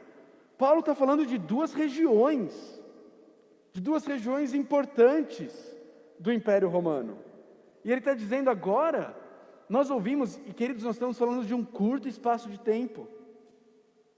Paulo 0.59 0.81
está 0.81 0.95
falando 0.95 1.25
de 1.25 1.39
duas 1.39 1.73
regiões, 1.73 2.81
de 3.73 3.81
duas 3.81 4.05
regiões 4.05 4.53
importantes 4.55 5.75
do 6.19 6.33
Império 6.33 6.69
Romano. 6.69 7.19
E 7.83 7.91
ele 7.91 8.01
está 8.01 8.13
dizendo 8.13 8.51
agora, 8.51 9.17
nós 9.69 9.91
ouvimos, 9.91 10.37
e 10.47 10.53
queridos, 10.53 10.85
nós 10.85 10.97
estamos 10.97 11.19
falando 11.19 11.47
de 11.47 11.55
um 11.55 11.65
curto 11.65 12.07
espaço 12.07 12.51
de 12.51 12.61
tempo, 12.61 13.09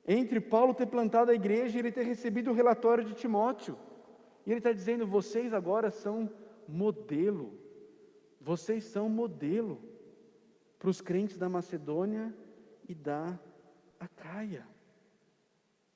entre 0.07 0.41
Paulo 0.41 0.75
ter 0.75 0.87
plantado 0.87 1.31
a 1.31 1.35
igreja 1.35 1.77
e 1.77 1.81
ele 1.81 1.93
ter 1.93 2.05
recebido 2.05 2.51
o 2.51 2.55
relatório 2.55 3.05
de 3.05 3.15
Timóteo. 3.15 3.79
E 4.47 4.51
ele 4.51 4.59
está 4.59 4.73
dizendo: 4.73 5.07
vocês 5.07 5.53
agora 5.53 5.91
são 5.91 6.31
modelo, 6.67 7.59
vocês 8.41 8.85
são 8.85 9.09
modelo 9.09 9.81
para 10.79 10.91
os 10.91 11.01
crentes 11.01 11.39
da 11.39 11.49
Macedônia 11.49 12.35
e 12.89 12.95
da 12.95 13.39
Acaia. 13.99 14.67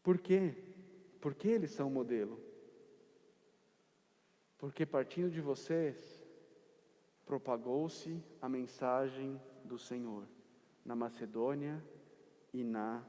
Por 0.03 0.19
quê? 0.19 0.55
Porque 1.21 1.49
eles 1.49 1.73
são 1.73 1.91
modelo. 1.91 2.41
Porque 4.57 4.87
partindo 4.87 5.31
de 5.31 5.41
vocês, 5.41 6.25
propagou-se 7.25 8.23
a 8.41 8.49
mensagem 8.49 9.41
do 9.65 9.77
Senhor 9.77 10.27
na 10.85 10.95
Macedônia 10.95 11.85
e 12.53 12.63
na 12.63 13.05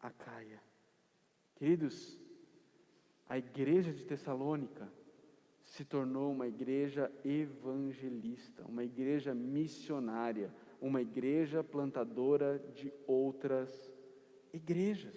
Acaia. 0.00 0.60
Queridos, 1.54 2.18
a 3.28 3.38
igreja 3.38 3.92
de 3.92 4.04
Tessalônica 4.04 4.88
se 5.62 5.84
tornou 5.84 6.30
uma 6.30 6.46
igreja 6.46 7.10
evangelista, 7.24 8.64
uma 8.68 8.84
igreja 8.84 9.34
missionária, 9.34 10.54
uma 10.80 11.00
igreja 11.00 11.64
plantadora 11.64 12.58
de 12.74 12.92
outras 13.06 13.90
igrejas. 14.52 15.14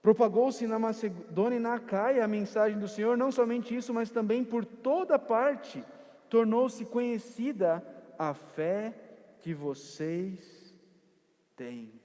Propagou-se 0.00 0.66
na 0.68 0.78
Macedônia 0.78 1.56
e 1.56 1.60
na 1.60 1.74
Acaia 1.74 2.24
a 2.24 2.28
mensagem 2.28 2.78
do 2.78 2.86
Senhor, 2.86 3.16
não 3.16 3.32
somente 3.32 3.74
isso, 3.74 3.92
mas 3.92 4.08
também 4.08 4.44
por 4.44 4.64
toda 4.64 5.18
parte 5.18 5.84
tornou-se 6.30 6.84
conhecida 6.84 7.84
a 8.16 8.32
fé 8.32 8.94
que 9.40 9.52
vocês 9.52 10.72
têm. 11.56 12.00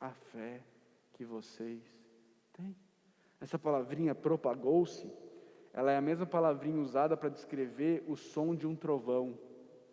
A 0.00 0.10
fé 0.10 0.62
que 1.12 1.24
vocês. 1.24 1.82
Essa 3.42 3.58
palavrinha 3.58 4.14
propagou-se, 4.14 5.12
ela 5.72 5.90
é 5.90 5.96
a 5.96 6.00
mesma 6.00 6.24
palavrinha 6.24 6.80
usada 6.80 7.16
para 7.16 7.28
descrever 7.28 8.04
o 8.06 8.14
som 8.14 8.54
de 8.54 8.68
um 8.68 8.76
trovão. 8.76 9.36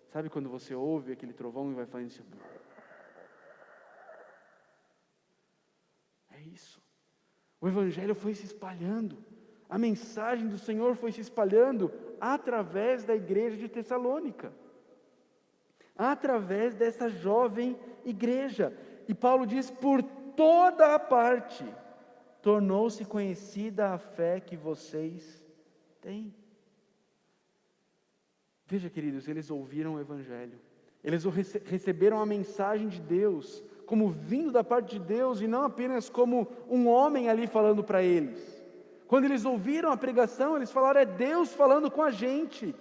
Sabe 0.10 0.30
quando 0.30 0.48
você 0.48 0.76
ouve 0.76 1.12
aquele 1.12 1.34
trovão 1.34 1.72
e 1.72 1.74
vai 1.74 1.88
fazendo 1.88 2.10
assim? 2.10 2.24
É 6.32 6.42
isso. 6.42 6.80
O 7.60 7.68
Evangelho 7.68 8.14
foi 8.14 8.36
se 8.36 8.46
espalhando, 8.46 9.18
a 9.68 9.80
mensagem 9.80 10.48
do 10.48 10.60
Senhor 10.60 10.96
foi 10.96 11.12
se 11.12 11.22
espalhando 11.22 11.92
através 12.22 13.04
da 13.04 13.16
igreja 13.16 13.58
de 13.58 13.68
Tessalônica, 13.68 14.54
através 15.98 16.76
dessa 16.76 17.10
jovem 17.10 17.76
igreja. 18.06 18.78
E 19.08 19.16
Paulo 19.16 19.48
diz: 19.48 19.72
por 19.72 20.04
toda 20.04 20.94
a 20.94 21.00
parte 21.00 21.66
tornou-se 22.42 23.04
conhecida 23.06 23.94
a 23.94 23.98
fé 23.98 24.40
que 24.40 24.56
vocês 24.56 25.44
Tem. 26.02 26.34
Veja, 28.66 28.90
queridos, 28.90 29.28
eles 29.28 29.50
ouviram 29.50 29.96
o 29.96 30.00
Evangelho, 30.00 30.60
eles 31.04 31.24
receberam 31.66 32.22
a 32.22 32.26
mensagem 32.26 32.88
de 32.88 33.02
Deus 33.02 33.64
como 33.86 34.10
vindo 34.10 34.52
da 34.52 34.64
parte 34.64 35.00
de 35.00 35.00
Deus 35.00 35.42
e 35.42 35.48
não 35.48 35.64
apenas 35.64 36.08
como 36.10 36.48
um 36.70 36.88
homem 36.88 37.28
ali 37.28 37.48
falando 37.48 37.84
para 37.84 38.04
eles. 38.04 38.40
Quando 39.08 39.26
eles 39.26 39.44
ouviram 39.44 39.92
a 39.92 39.98
pregação, 39.98 40.56
eles 40.56 40.72
falaram: 40.72 41.02
é 41.02 41.06
Deus 41.06 41.52
falando 41.52 41.90
com 41.90 42.04
a 42.04 42.12
gente. 42.12 42.76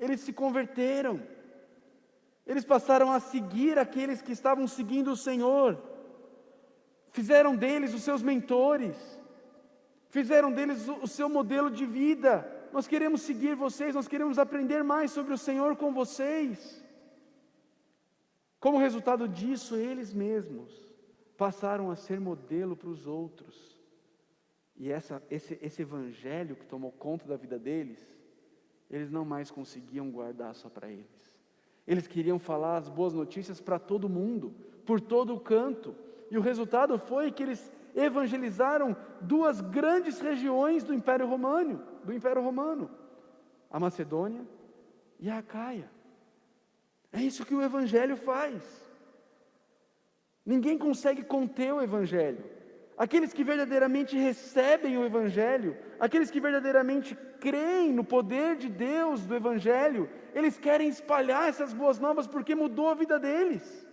Eles 0.00 0.20
se 0.22 0.32
converteram, 0.32 1.22
eles 2.44 2.64
passaram 2.64 3.12
a 3.12 3.20
seguir 3.20 3.78
aqueles 3.78 4.20
que 4.20 4.32
estavam 4.32 4.66
seguindo 4.66 5.12
o 5.12 5.16
Senhor, 5.16 5.78
fizeram 7.12 7.56
deles 7.56 7.94
os 7.94 8.02
seus 8.02 8.22
mentores, 8.22 8.96
fizeram 10.08 10.52
deles 10.52 10.88
o 10.88 11.06
seu 11.06 11.28
modelo 11.28 11.70
de 11.70 11.86
vida. 11.86 12.68
Nós 12.72 12.86
queremos 12.86 13.22
seguir 13.22 13.54
vocês, 13.54 13.94
nós 13.94 14.08
queremos 14.08 14.38
aprender 14.38 14.82
mais 14.82 15.10
sobre 15.10 15.34
o 15.34 15.38
Senhor 15.38 15.76
com 15.76 15.92
vocês. 15.92 16.84
Como 18.58 18.78
resultado 18.78 19.26
disso, 19.26 19.74
eles 19.74 20.12
mesmos 20.12 20.70
passaram 21.36 21.90
a 21.90 21.96
ser 21.96 22.20
modelo 22.20 22.76
para 22.76 22.90
os 22.90 23.06
outros. 23.06 23.78
E 24.76 24.90
essa, 24.90 25.22
esse, 25.30 25.58
esse 25.62 25.82
evangelho 25.82 26.56
que 26.56 26.66
tomou 26.66 26.92
conta 26.92 27.26
da 27.26 27.36
vida 27.36 27.58
deles, 27.58 27.98
eles 28.90 29.10
não 29.10 29.24
mais 29.24 29.50
conseguiam 29.50 30.10
guardar 30.10 30.54
só 30.54 30.68
para 30.68 30.90
eles. 30.90 31.30
Eles 31.86 32.06
queriam 32.06 32.38
falar 32.38 32.76
as 32.76 32.88
boas 32.88 33.14
notícias 33.14 33.60
para 33.60 33.78
todo 33.78 34.08
mundo, 34.08 34.54
por 34.84 35.00
todo 35.00 35.34
o 35.34 35.40
canto. 35.40 35.94
E 36.30 36.38
o 36.38 36.40
resultado 36.40 36.98
foi 36.98 37.32
que 37.32 37.42
eles 37.42 37.72
evangelizaram 37.94 38.96
duas 39.20 39.60
grandes 39.60 40.20
regiões 40.20 40.84
do 40.84 40.94
Império 40.94 41.26
Romano, 41.26 41.82
do 42.04 42.12
Império 42.12 42.42
Romano, 42.42 42.90
a 43.70 43.80
Macedônia 43.80 44.46
e 45.18 45.28
a 45.28 45.38
Acaia. 45.38 45.90
É 47.12 47.20
isso 47.20 47.44
que 47.44 47.54
o 47.54 47.62
evangelho 47.62 48.16
faz. 48.16 48.62
Ninguém 50.46 50.78
consegue 50.78 51.24
conter 51.24 51.72
o 51.72 51.82
evangelho. 51.82 52.44
Aqueles 52.96 53.32
que 53.32 53.42
verdadeiramente 53.42 54.16
recebem 54.16 54.96
o 54.98 55.04
evangelho, 55.04 55.76
aqueles 55.98 56.30
que 56.30 56.38
verdadeiramente 56.38 57.16
creem 57.40 57.92
no 57.92 58.04
poder 58.04 58.56
de 58.56 58.68
Deus 58.68 59.24
do 59.24 59.34
evangelho, 59.34 60.08
eles 60.34 60.58
querem 60.58 60.88
espalhar 60.88 61.48
essas 61.48 61.72
boas 61.72 61.98
novas 61.98 62.26
porque 62.26 62.54
mudou 62.54 62.88
a 62.88 62.94
vida 62.94 63.18
deles. 63.18 63.86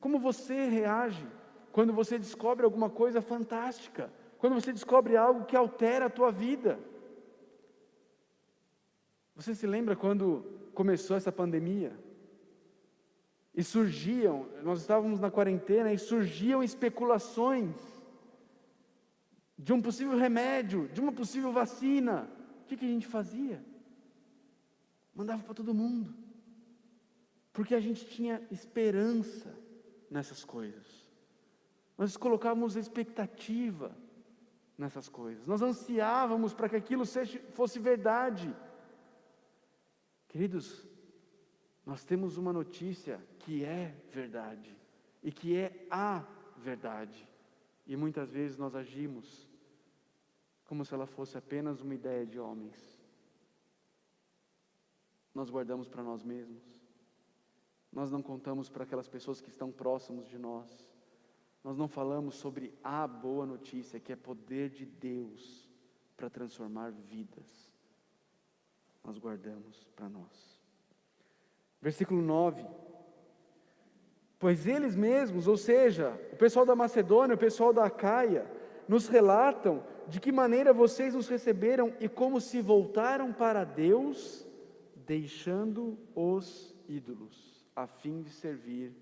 Como 0.00 0.18
você 0.18 0.66
reage 0.66 1.24
quando 1.70 1.92
você 1.92 2.18
descobre 2.18 2.64
alguma 2.64 2.88
coisa 2.88 3.20
fantástica? 3.20 4.10
Quando 4.38 4.54
você 4.54 4.72
descobre 4.72 5.16
algo 5.16 5.44
que 5.44 5.54
altera 5.54 6.06
a 6.06 6.10
tua 6.10 6.32
vida? 6.32 6.80
Você 9.36 9.54
se 9.54 9.66
lembra 9.66 9.94
quando 9.94 10.42
começou 10.74 11.16
essa 11.16 11.30
pandemia? 11.30 11.92
E 13.54 13.62
surgiam, 13.62 14.46
nós 14.62 14.80
estávamos 14.80 15.20
na 15.20 15.30
quarentena 15.30 15.92
e 15.92 15.98
surgiam 15.98 16.62
especulações 16.62 17.76
de 19.58 19.74
um 19.74 19.82
possível 19.82 20.16
remédio, 20.16 20.88
de 20.88 21.00
uma 21.00 21.12
possível 21.12 21.52
vacina. 21.52 22.30
O 22.62 22.66
que, 22.66 22.76
que 22.78 22.86
a 22.86 22.88
gente 22.88 23.06
fazia? 23.06 23.62
Mandava 25.14 25.42
para 25.42 25.52
todo 25.52 25.74
mundo, 25.74 26.14
porque 27.52 27.74
a 27.74 27.80
gente 27.80 28.06
tinha 28.06 28.40
esperança 28.50 29.59
nessas 30.10 30.44
coisas. 30.44 31.06
Nós 31.96 32.16
colocávamos 32.16 32.76
expectativa 32.76 33.96
nessas 34.76 35.08
coisas. 35.08 35.46
Nós 35.46 35.62
ansiávamos 35.62 36.52
para 36.52 36.68
que 36.68 36.76
aquilo 36.76 37.04
fosse 37.52 37.78
verdade. 37.78 38.54
Queridos, 40.26 40.86
nós 41.84 42.04
temos 42.04 42.36
uma 42.36 42.52
notícia 42.52 43.22
que 43.38 43.64
é 43.64 43.94
verdade 44.10 44.76
e 45.22 45.30
que 45.30 45.56
é 45.56 45.86
a 45.90 46.24
verdade. 46.56 47.28
E 47.86 47.96
muitas 47.96 48.30
vezes 48.30 48.56
nós 48.56 48.74
agimos 48.74 49.48
como 50.64 50.84
se 50.84 50.94
ela 50.94 51.06
fosse 51.06 51.36
apenas 51.36 51.80
uma 51.80 51.94
ideia 51.94 52.24
de 52.24 52.38
homens. 52.38 52.98
Nós 55.34 55.50
guardamos 55.50 55.88
para 55.88 56.02
nós 56.02 56.22
mesmos 56.22 56.79
nós 57.92 58.10
não 58.10 58.22
contamos 58.22 58.68
para 58.68 58.84
aquelas 58.84 59.08
pessoas 59.08 59.40
que 59.40 59.48
estão 59.48 59.70
próximos 59.70 60.28
de 60.28 60.38
nós. 60.38 60.88
Nós 61.62 61.76
não 61.76 61.88
falamos 61.88 62.36
sobre 62.36 62.72
a 62.82 63.06
boa 63.06 63.44
notícia, 63.44 64.00
que 64.00 64.12
é 64.12 64.16
poder 64.16 64.70
de 64.70 64.86
Deus 64.86 65.68
para 66.16 66.30
transformar 66.30 66.92
vidas. 66.92 67.72
Nós 69.04 69.18
guardamos 69.18 69.84
para 69.96 70.08
nós. 70.08 70.60
Versículo 71.82 72.22
9. 72.22 72.64
Pois 74.38 74.66
eles 74.66 74.94
mesmos, 74.94 75.46
ou 75.48 75.56
seja, 75.56 76.18
o 76.32 76.36
pessoal 76.36 76.64
da 76.64 76.76
Macedônia, 76.76 77.34
o 77.34 77.38
pessoal 77.38 77.72
da 77.72 77.84
Acaia, 77.84 78.50
nos 78.88 79.08
relatam 79.08 79.84
de 80.08 80.18
que 80.18 80.32
maneira 80.32 80.72
vocês 80.72 81.14
nos 81.14 81.28
receberam 81.28 81.92
e 82.00 82.08
como 82.08 82.40
se 82.40 82.60
voltaram 82.60 83.32
para 83.32 83.64
Deus, 83.64 84.46
deixando 85.04 85.98
os 86.14 86.74
ídolos 86.88 87.49
a 87.82 87.86
fim 87.86 88.20
de 88.20 88.30
servir 88.30 88.92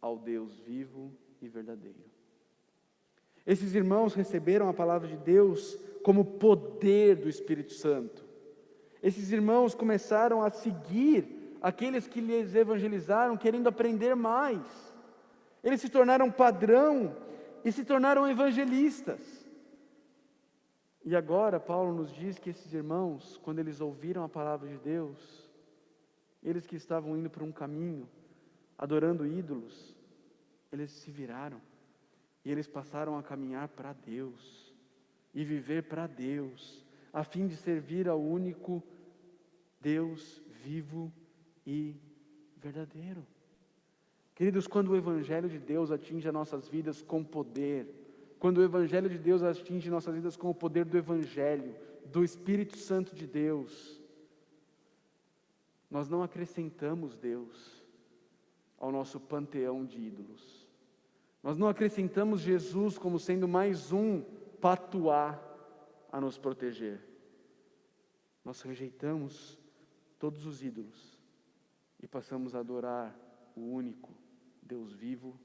ao 0.00 0.18
Deus 0.18 0.58
vivo 0.58 1.10
e 1.40 1.48
verdadeiro. 1.48 2.04
Esses 3.46 3.74
irmãos 3.74 4.14
receberam 4.14 4.68
a 4.68 4.74
palavra 4.74 5.08
de 5.08 5.16
Deus 5.16 5.78
como 6.04 6.24
poder 6.24 7.16
do 7.16 7.28
Espírito 7.28 7.72
Santo. 7.72 8.24
Esses 9.02 9.32
irmãos 9.32 9.74
começaram 9.74 10.42
a 10.42 10.50
seguir 10.50 11.56
aqueles 11.62 12.06
que 12.06 12.20
lhes 12.20 12.54
evangelizaram, 12.54 13.36
querendo 13.36 13.68
aprender 13.68 14.14
mais. 14.14 14.60
Eles 15.64 15.80
se 15.80 15.88
tornaram 15.88 16.30
padrão 16.30 17.16
e 17.64 17.72
se 17.72 17.84
tornaram 17.84 18.28
evangelistas. 18.28 19.20
E 21.04 21.16
agora 21.16 21.58
Paulo 21.58 21.94
nos 21.94 22.12
diz 22.12 22.38
que 22.38 22.50
esses 22.50 22.72
irmãos, 22.72 23.40
quando 23.42 23.60
eles 23.60 23.80
ouviram 23.80 24.22
a 24.22 24.28
palavra 24.28 24.68
de 24.68 24.76
Deus, 24.78 25.41
eles 26.42 26.66
que 26.66 26.76
estavam 26.76 27.16
indo 27.16 27.30
por 27.30 27.42
um 27.42 27.52
caminho, 27.52 28.08
adorando 28.76 29.26
ídolos, 29.26 29.94
eles 30.72 30.90
se 30.90 31.10
viraram 31.10 31.60
e 32.44 32.50
eles 32.50 32.66
passaram 32.66 33.16
a 33.16 33.22
caminhar 33.22 33.68
para 33.68 33.92
Deus 33.92 34.74
e 35.32 35.44
viver 35.44 35.84
para 35.84 36.06
Deus, 36.06 36.84
a 37.12 37.22
fim 37.22 37.46
de 37.46 37.56
servir 37.56 38.08
ao 38.08 38.20
único 38.20 38.82
Deus 39.80 40.42
vivo 40.62 41.12
e 41.66 41.96
verdadeiro. 42.56 43.26
Queridos, 44.34 44.66
quando 44.66 44.90
o 44.90 44.96
Evangelho 44.96 45.48
de 45.48 45.58
Deus 45.58 45.90
atinge 45.90 46.26
as 46.26 46.34
nossas 46.34 46.68
vidas 46.68 47.02
com 47.02 47.22
poder, 47.22 47.86
quando 48.38 48.58
o 48.58 48.64
Evangelho 48.64 49.08
de 49.08 49.18
Deus 49.18 49.42
atinge 49.42 49.88
nossas 49.88 50.14
vidas 50.14 50.36
com 50.36 50.50
o 50.50 50.54
poder 50.54 50.84
do 50.84 50.98
Evangelho, 50.98 51.74
do 52.06 52.24
Espírito 52.24 52.76
Santo 52.76 53.14
de 53.14 53.26
Deus, 53.26 54.01
nós 55.92 56.08
não 56.08 56.22
acrescentamos 56.22 57.18
Deus 57.18 57.84
ao 58.78 58.90
nosso 58.90 59.20
panteão 59.20 59.84
de 59.84 60.00
ídolos. 60.00 60.66
Nós 61.42 61.58
não 61.58 61.68
acrescentamos 61.68 62.40
Jesus 62.40 62.96
como 62.96 63.18
sendo 63.18 63.46
mais 63.46 63.92
um 63.92 64.22
patuá 64.58 65.38
a 66.10 66.18
nos 66.18 66.38
proteger. 66.38 66.98
Nós 68.42 68.62
rejeitamos 68.62 69.58
todos 70.18 70.46
os 70.46 70.62
ídolos 70.62 71.20
e 72.02 72.08
passamos 72.08 72.54
a 72.54 72.60
adorar 72.60 73.14
o 73.54 73.60
único 73.60 74.14
Deus 74.62 74.94
vivo 74.94 75.38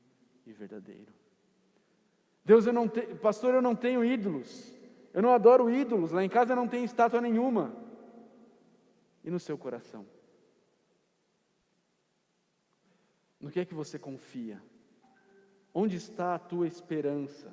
e 0.45 0.53
verdadeiro. 0.53 1.11
Deus, 2.45 2.65
eu 2.65 2.71
não 2.71 2.87
tenho, 2.87 3.17
pastor, 3.17 3.53
eu 3.53 3.61
não 3.61 3.75
tenho 3.75 4.05
ídolos. 4.05 4.73
Eu 5.13 5.21
não 5.21 5.33
adoro 5.33 5.69
ídolos. 5.69 6.13
Lá 6.13 6.23
em 6.23 6.29
casa 6.29 6.55
não 6.55 6.69
tem 6.69 6.85
estátua 6.85 7.19
nenhuma. 7.19 7.75
E 9.25 9.29
no 9.29 9.41
seu 9.41 9.57
coração? 9.57 10.05
No 13.47 13.51
que 13.53 13.61
é 13.61 13.65
que 13.65 13.73
você 13.73 13.97
confia? 13.97 14.61
Onde 15.73 15.95
está 15.95 16.35
a 16.35 16.39
tua 16.39 16.67
esperança? 16.67 17.49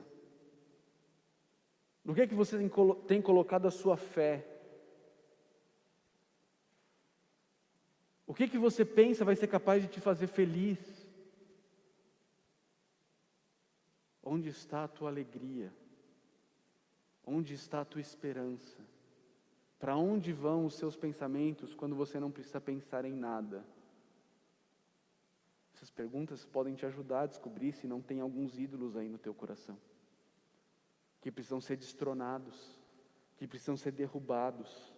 No 2.04 2.12
que 2.12 2.22
é 2.22 2.26
que 2.26 2.35
você 2.35 2.59
tem 3.07 3.22
colocado 3.22 3.68
a 3.68 3.70
sua 3.70 3.96
fé? 3.96 4.44
O 8.26 8.35
que 8.35 8.42
é 8.42 8.48
que 8.48 8.59
você 8.59 8.85
pensa 8.85 9.24
vai 9.24 9.37
ser 9.37 9.46
capaz 9.46 9.85
de 9.85 9.88
te 9.88 10.00
fazer 10.00 10.26
feliz? 10.26 10.80
Onde 14.20 14.48
está 14.48 14.83
a 14.83 14.88
tua 14.88 15.09
alegria? 15.09 15.72
Onde 17.24 17.54
está 17.54 17.83
a 17.83 17.85
tua 17.85 18.00
esperança? 18.00 18.85
Para 19.78 19.96
onde 19.96 20.33
vão 20.33 20.66
os 20.66 20.74
seus 20.74 20.96
pensamentos 20.96 21.72
quando 21.72 21.94
você 21.94 22.18
não 22.18 22.33
precisa 22.33 22.61
pensar 22.61 23.04
em 23.04 23.14
nada? 23.14 23.64
Essas 25.85 25.90
perguntas 25.90 26.47
podem 26.47 26.75
te 26.75 26.87
ajudar 26.87 27.20
a 27.20 27.27
descobrir 27.27 27.75
se 27.75 27.87
não 27.87 28.01
tem 28.01 28.18
alguns 28.18 28.59
ídolos 28.59 28.97
aí 28.97 29.07
no 29.07 29.18
teu 29.18 29.35
coração. 29.35 29.77
que 31.20 31.31
precisam 31.31 31.61
ser 31.61 31.77
destronados, 31.77 32.81
que 33.37 33.47
precisam 33.47 33.77
ser 33.77 33.92
derrubados. 33.92 34.94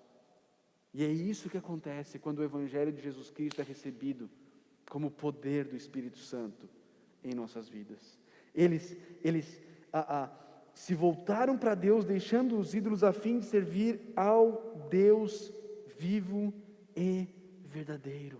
E 0.94 1.02
é 1.02 1.08
isso 1.08 1.50
que 1.50 1.58
acontece 1.58 2.20
quando 2.20 2.38
o 2.38 2.44
Evangelho 2.44 2.92
de 2.92 3.02
Jesus 3.02 3.30
Cristo 3.32 3.60
é 3.60 3.64
recebido 3.64 4.30
como 4.88 5.10
poder 5.10 5.64
do 5.64 5.74
Espírito 5.74 6.18
Santo 6.18 6.68
em 7.24 7.34
nossas 7.34 7.68
vidas. 7.68 8.16
Eles, 8.54 8.96
eles 9.24 9.60
a, 9.92 10.22
a, 10.22 10.30
se 10.72 10.94
voltaram 10.94 11.58
para 11.58 11.74
Deus, 11.74 12.04
deixando 12.04 12.56
os 12.56 12.74
ídolos 12.74 13.02
a 13.02 13.12
fim 13.12 13.40
de 13.40 13.46
servir 13.46 14.12
ao 14.14 14.86
Deus 14.88 15.52
vivo 15.98 16.54
e 16.94 17.26
verdadeiro. 17.64 18.38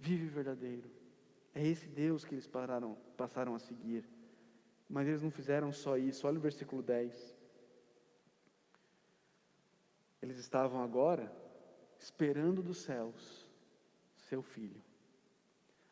Vivo 0.00 0.24
e 0.24 0.28
verdadeiro. 0.28 0.99
É 1.54 1.66
esse 1.66 1.88
Deus 1.88 2.24
que 2.24 2.34
eles 2.34 2.46
pararam, 2.46 2.96
passaram 3.16 3.54
a 3.54 3.58
seguir. 3.58 4.08
Mas 4.88 5.06
eles 5.06 5.22
não 5.22 5.30
fizeram 5.30 5.72
só 5.72 5.96
isso. 5.96 6.26
Olha 6.26 6.38
o 6.38 6.40
versículo 6.40 6.82
10. 6.82 7.36
Eles 10.22 10.38
estavam 10.38 10.82
agora 10.82 11.32
esperando 11.98 12.62
dos 12.62 12.78
céus 12.78 13.48
seu 14.16 14.42
filho. 14.42 14.80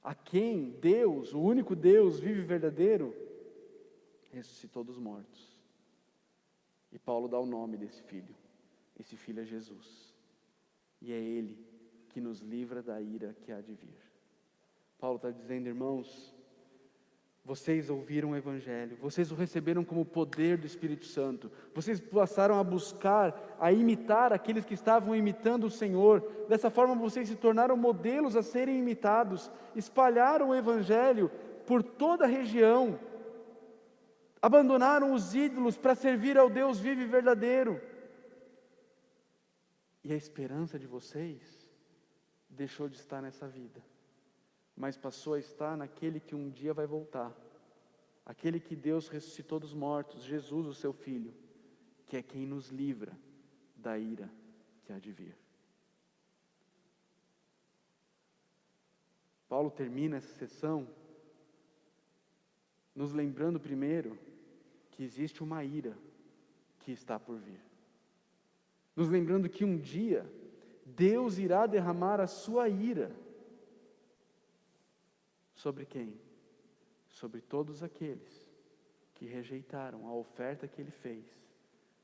A 0.03 0.15
quem 0.15 0.71
Deus, 0.71 1.35
o 1.35 1.41
único 1.41 1.75
Deus 1.75 2.21
vive 2.21 2.41
e 2.41 2.45
verdadeiro, 2.45 3.15
ressuscitou 4.33 4.85
dos 4.85 4.99
mortos. 4.99 5.59
E 6.93 6.99
Paulo 6.99 7.29
dá 7.29 7.39
o 7.39 7.47
nome 7.47 7.77
desse 7.77 8.03
filho. 8.03 8.35
Esse 8.99 9.17
filho 9.17 9.41
é 9.41 9.45
Jesus. 9.45 10.15
E 11.01 11.13
é 11.13 11.19
ele 11.19 11.59
que 12.09 12.21
nos 12.21 12.41
livra 12.41 12.83
da 12.83 13.01
ira 13.01 13.35
que 13.43 13.53
há 13.53 13.61
de 13.61 13.75
vir. 13.75 14.08
Paulo 14.99 15.17
está 15.17 15.31
dizendo, 15.31 15.69
irmãos, 15.69 16.35
vocês 17.45 17.89
ouviram 17.89 18.33
o 18.33 18.37
Evangelho, 18.37 18.97
vocês 19.01 19.31
o 19.31 19.35
receberam 19.35 19.83
como 19.85 20.05
poder 20.05 20.59
do 20.59 20.67
Espírito 20.67 21.07
Santo, 21.07 21.51
vocês 21.73 21.99
passaram 22.01 22.59
a 22.59 22.65
buscar, 22.65 23.57
a 23.59 23.73
imitar 23.73 24.33
aqueles 24.33 24.65
que 24.65 24.75
estavam 24.75 25.17
imitando 25.17 25.65
o 25.65 25.71
Senhor, 25.71 26.21
dessa 26.49 26.69
forma 26.69 26.95
vocês 26.95 27.29
se 27.29 27.37
tornaram 27.37 27.77
modelos 27.77 28.37
a 28.37 28.43
serem 28.43 28.79
imitados, 28.79 29.51
espalharam 29.75 30.51
o 30.51 30.55
Evangelho 30.55 31.31
por 31.65 31.83
toda 31.83 32.25
a 32.25 32.29
região, 32.29 32.99
abandonaram 34.43 35.15
os 35.15 35.35
ídolos 35.35 35.79
para 35.79 35.95
servir 35.95 36.37
ao 36.37 36.51
Deus 36.51 36.79
vivo 36.81 37.01
e 37.01 37.07
verdadeiro. 37.07 37.81
E 40.05 40.13
a 40.13 40.17
esperança 40.17 40.79
de 40.79 40.87
vocês 40.87 41.41
deixou 42.51 42.89
de 42.89 42.97
estar 42.97 43.23
nessa 43.23 43.49
vida 43.49 43.81
mas 44.79 44.97
passou 44.97 45.35
a 45.35 45.41
estar 45.41 45.77
naquele 45.77 46.21
que 46.21 46.37
um 46.37 46.49
dia 46.49 46.73
vai 46.73 46.87
voltar, 46.87 47.37
aquele 48.25 48.61
que 48.61 48.77
Deus 48.77 49.09
ressuscitou 49.09 49.59
dos 49.59 49.75
mortos, 49.75 50.23
Jesus, 50.23 50.69
o 50.69 50.73
seu 50.73 50.93
Filho, 50.93 51.35
que 52.07 52.17
é 52.17 52.23
quem 52.23 52.47
nos 52.47 52.69
livra 52.69 53.13
da 53.75 53.99
ira 53.99 54.31
que 54.85 54.93
há 54.93 54.99
de 55.01 55.11
vir. 55.11 55.37
Paulo 59.49 59.69
termina 59.69 60.19
essa 60.19 60.33
sessão 60.37 60.89
nos 62.95 63.13
lembrando 63.13 63.59
primeiro 63.59 64.17
que 64.93 65.03
existe 65.03 65.43
uma 65.43 65.65
ira 65.65 65.99
que 66.81 66.93
está 66.93 67.19
por 67.19 67.37
vir. 67.37 67.61
Nos 68.95 69.09
lembrando 69.09 69.49
que 69.49 69.65
um 69.65 69.77
dia 69.77 70.25
Deus 70.85 71.39
irá 71.39 71.67
derramar 71.67 72.21
a 72.21 72.27
sua 72.29 72.69
ira 72.69 73.11
Sobre 75.59 75.85
quem? 75.85 76.15
Sobre 77.09 77.41
todos 77.41 77.83
aqueles 77.83 78.49
que 79.13 79.27
rejeitaram 79.27 80.07
a 80.07 80.15
oferta 80.15 80.69
que 80.69 80.81
ele 80.81 80.93
fez 80.93 81.27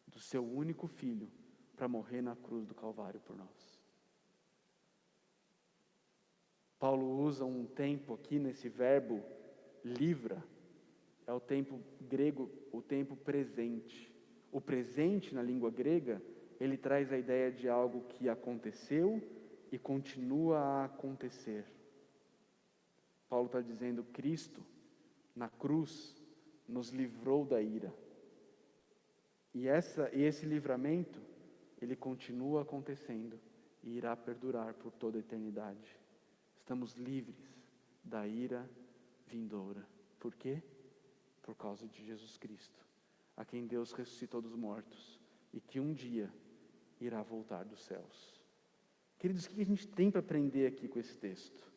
do 0.08 0.18
seu 0.18 0.44
único 0.44 0.88
filho 0.88 1.30
para 1.76 1.86
morrer 1.86 2.20
na 2.20 2.34
cruz 2.34 2.66
do 2.66 2.74
Calvário 2.74 3.20
por 3.20 3.36
nós. 3.36 3.80
Paulo 6.80 7.22
usa 7.22 7.44
um 7.44 7.64
tempo 7.64 8.14
aqui 8.14 8.40
nesse 8.40 8.68
verbo 8.68 9.22
livra, 9.84 10.42
é 11.24 11.32
o 11.32 11.38
tempo 11.38 11.80
grego, 12.00 12.50
o 12.72 12.82
tempo 12.82 13.14
presente. 13.14 14.12
O 14.50 14.60
presente 14.60 15.32
na 15.32 15.42
língua 15.42 15.70
grega, 15.70 16.20
ele 16.58 16.76
traz 16.76 17.12
a 17.12 17.18
ideia 17.18 17.52
de 17.52 17.68
algo 17.68 18.04
que 18.08 18.28
aconteceu 18.28 19.22
e 19.70 19.78
continua 19.78 20.58
a 20.58 20.84
acontecer. 20.86 21.73
Paulo 23.28 23.46
está 23.46 23.60
dizendo: 23.60 24.04
Cristo, 24.04 24.64
na 25.34 25.48
cruz, 25.48 26.14
nos 26.68 26.90
livrou 26.90 27.44
da 27.44 27.60
ira. 27.60 27.92
E, 29.52 29.68
essa, 29.68 30.10
esse 30.12 30.44
livramento, 30.46 31.20
ele 31.80 31.94
continua 31.94 32.62
acontecendo 32.62 33.38
e 33.82 33.96
irá 33.96 34.16
perdurar 34.16 34.74
por 34.74 34.90
toda 34.92 35.18
a 35.18 35.20
eternidade. 35.20 35.98
Estamos 36.56 36.94
livres 36.94 37.54
da 38.02 38.26
ira 38.26 38.68
vindoura. 39.26 39.86
Por 40.18 40.34
quê? 40.34 40.62
Por 41.42 41.54
causa 41.54 41.86
de 41.86 42.04
Jesus 42.04 42.38
Cristo, 42.38 42.84
a 43.36 43.44
quem 43.44 43.66
Deus 43.66 43.92
ressuscitou 43.92 44.40
dos 44.40 44.54
mortos 44.54 45.20
e 45.52 45.60
que 45.60 45.78
um 45.78 45.92
dia 45.92 46.32
irá 47.00 47.22
voltar 47.22 47.64
dos 47.64 47.82
céus. 47.84 48.42
Queridos, 49.18 49.44
o 49.44 49.50
que 49.50 49.60
a 49.60 49.66
gente 49.66 49.86
tem 49.86 50.10
para 50.10 50.20
aprender 50.20 50.66
aqui 50.66 50.88
com 50.88 50.98
esse 50.98 51.16
texto? 51.16 51.73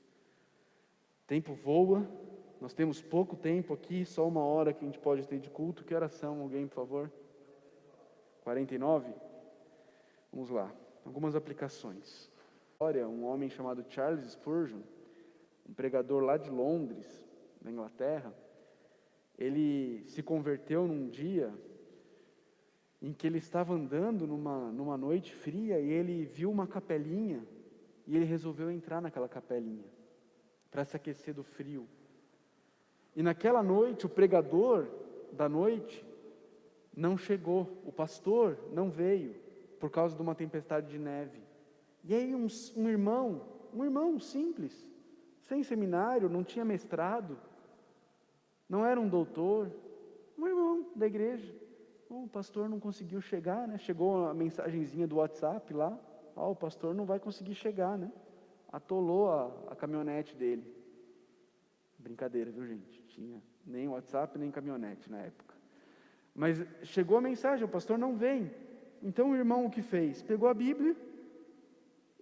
Tempo 1.28 1.54
voa, 1.54 2.10
nós 2.60 2.74
temos 2.74 3.02
pouco 3.02 3.36
tempo 3.36 3.74
aqui, 3.74 4.06
só 4.06 4.26
uma 4.28 4.44
hora 4.44 4.74
que 4.74 4.84
a 4.84 4.88
gente 4.88 4.98
pode 4.98 5.28
ter 5.28 5.40
de 5.40 5.50
culto. 5.50 5.84
Que 5.84 5.94
oração, 5.94 6.42
alguém, 6.42 6.66
por 6.68 6.76
favor? 6.76 7.12
49? 8.42 9.14
Vamos 10.32 10.50
lá, 10.50 10.74
algumas 11.06 11.36
aplicações. 11.36 12.32
Olha, 12.80 13.08
um 13.08 13.26
homem 13.26 13.50
chamado 13.50 13.86
Charles 13.90 14.32
Spurgeon, 14.32 14.80
um 15.70 15.74
pregador 15.74 16.24
lá 16.24 16.38
de 16.38 16.50
Londres, 16.50 17.26
na 17.62 17.72
Inglaterra, 17.72 18.34
ele 19.38 20.04
se 20.08 20.24
converteu 20.24 20.88
num 20.88 21.10
dia 21.10 21.54
em 23.02 23.14
que 23.14 23.28
ele 23.28 23.38
estava 23.38 23.74
andando 23.74 24.26
numa, 24.26 24.72
numa 24.72 24.98
noite 24.98 25.36
fria 25.36 25.80
e 25.80 25.90
ele 25.90 26.26
viu 26.26 26.50
uma 26.50 26.66
capelinha 26.66 27.46
e 28.08 28.16
ele 28.16 28.26
resolveu 28.26 28.72
entrar 28.72 29.02
naquela 29.02 29.28
capelinha 29.28 29.97
para 30.72 30.86
se 30.86 30.96
aquecer 30.96 31.34
do 31.34 31.44
frio. 31.44 31.88
E 33.16 33.24
naquela 33.24 33.64
noite, 33.64 34.06
o 34.06 34.10
pregador 34.10 34.88
da 35.32 35.50
noite 35.50 36.06
não 36.96 37.18
chegou, 37.18 37.82
o 37.86 37.92
pastor 37.92 38.58
não 38.72 38.90
veio, 38.90 39.36
por 39.80 39.90
causa 39.90 40.16
de 40.16 40.22
uma 40.22 40.36
tempestade 40.36 40.88
de 40.88 40.98
neve. 40.98 41.42
E 42.04 42.14
aí, 42.14 42.34
um, 42.36 42.48
um 42.76 42.90
irmão, 42.90 43.42
um 43.74 43.84
irmão 43.84 44.20
simples, 44.20 44.88
sem 45.42 45.64
seminário, 45.64 46.30
não 46.30 46.44
tinha 46.44 46.66
mestrado, 46.66 47.38
não 48.70 48.86
era 48.86 49.00
um 49.00 49.08
doutor, 49.08 49.72
um 50.38 50.48
irmão 50.48 50.88
da 50.96 51.08
igreja. 51.08 51.56
O 52.10 52.28
pastor 52.28 52.70
não 52.70 52.80
conseguiu 52.80 53.22
chegar, 53.22 53.68
né? 53.68 53.78
Chegou 53.78 54.28
a 54.28 54.34
mensagenzinha 54.34 55.08
do 55.08 55.18
WhatsApp 55.18 55.74
lá. 55.74 55.98
Ah, 56.36 56.48
o 56.48 56.56
pastor 56.56 56.94
não 56.94 57.06
vai 57.06 57.20
conseguir 57.20 57.56
chegar, 57.56 57.98
né? 57.98 58.12
Atolou 58.72 59.30
a, 59.30 59.72
a 59.72 59.76
caminhonete 59.76 60.36
dele. 60.36 60.66
Brincadeira, 61.98 62.52
viu 62.52 62.66
gente? 62.66 63.02
Tinha 63.08 63.42
nem 63.66 63.88
WhatsApp, 63.88 64.38
nem 64.38 64.52
caminhonete 64.52 65.10
na 65.12 65.20
época. 65.20 65.56
Mas 66.34 66.64
chegou 66.84 67.18
a 67.18 67.22
mensagem, 67.22 67.66
o 67.66 67.70
pastor 67.70 67.98
não 67.98 68.16
vem. 68.16 68.52
Então 69.02 69.32
o 69.32 69.36
irmão 69.36 69.66
o 69.66 69.70
que 69.70 69.82
fez? 69.82 70.22
Pegou 70.22 70.48
a 70.48 70.54
Bíblia 70.54 70.96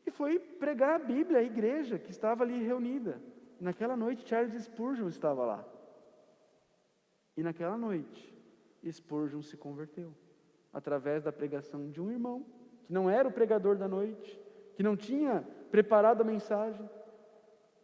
e 0.05 0.12
foi 0.12 0.39
pregar 0.39 0.95
a 0.95 1.03
Bíblia 1.03 1.39
à 1.39 1.43
igreja 1.43 1.99
que 1.99 2.12
estava 2.12 2.43
ali 2.43 2.63
reunida. 2.63 3.21
Naquela 3.60 3.95
noite, 3.95 4.27
Charles 4.27 4.63
Spurgeon 4.63 5.08
estava 5.08 5.45
lá. 5.45 5.65
E 7.36 7.43
naquela 7.43 7.77
noite, 7.77 8.34
Spurgeon 8.89 9.41
se 9.41 9.58
converteu 9.58 10.13
através 10.71 11.23
da 11.23 11.31
pregação 11.31 11.89
de 11.89 12.01
um 12.01 12.12
irmão, 12.12 12.45
que 12.86 12.93
não 12.93 13.10
era 13.10 13.27
o 13.27 13.31
pregador 13.31 13.77
da 13.77 13.88
noite, 13.88 14.39
que 14.75 14.84
não 14.84 14.95
tinha 14.95 15.45
preparado 15.75 16.21
a 16.21 16.23
mensagem, 16.23 16.89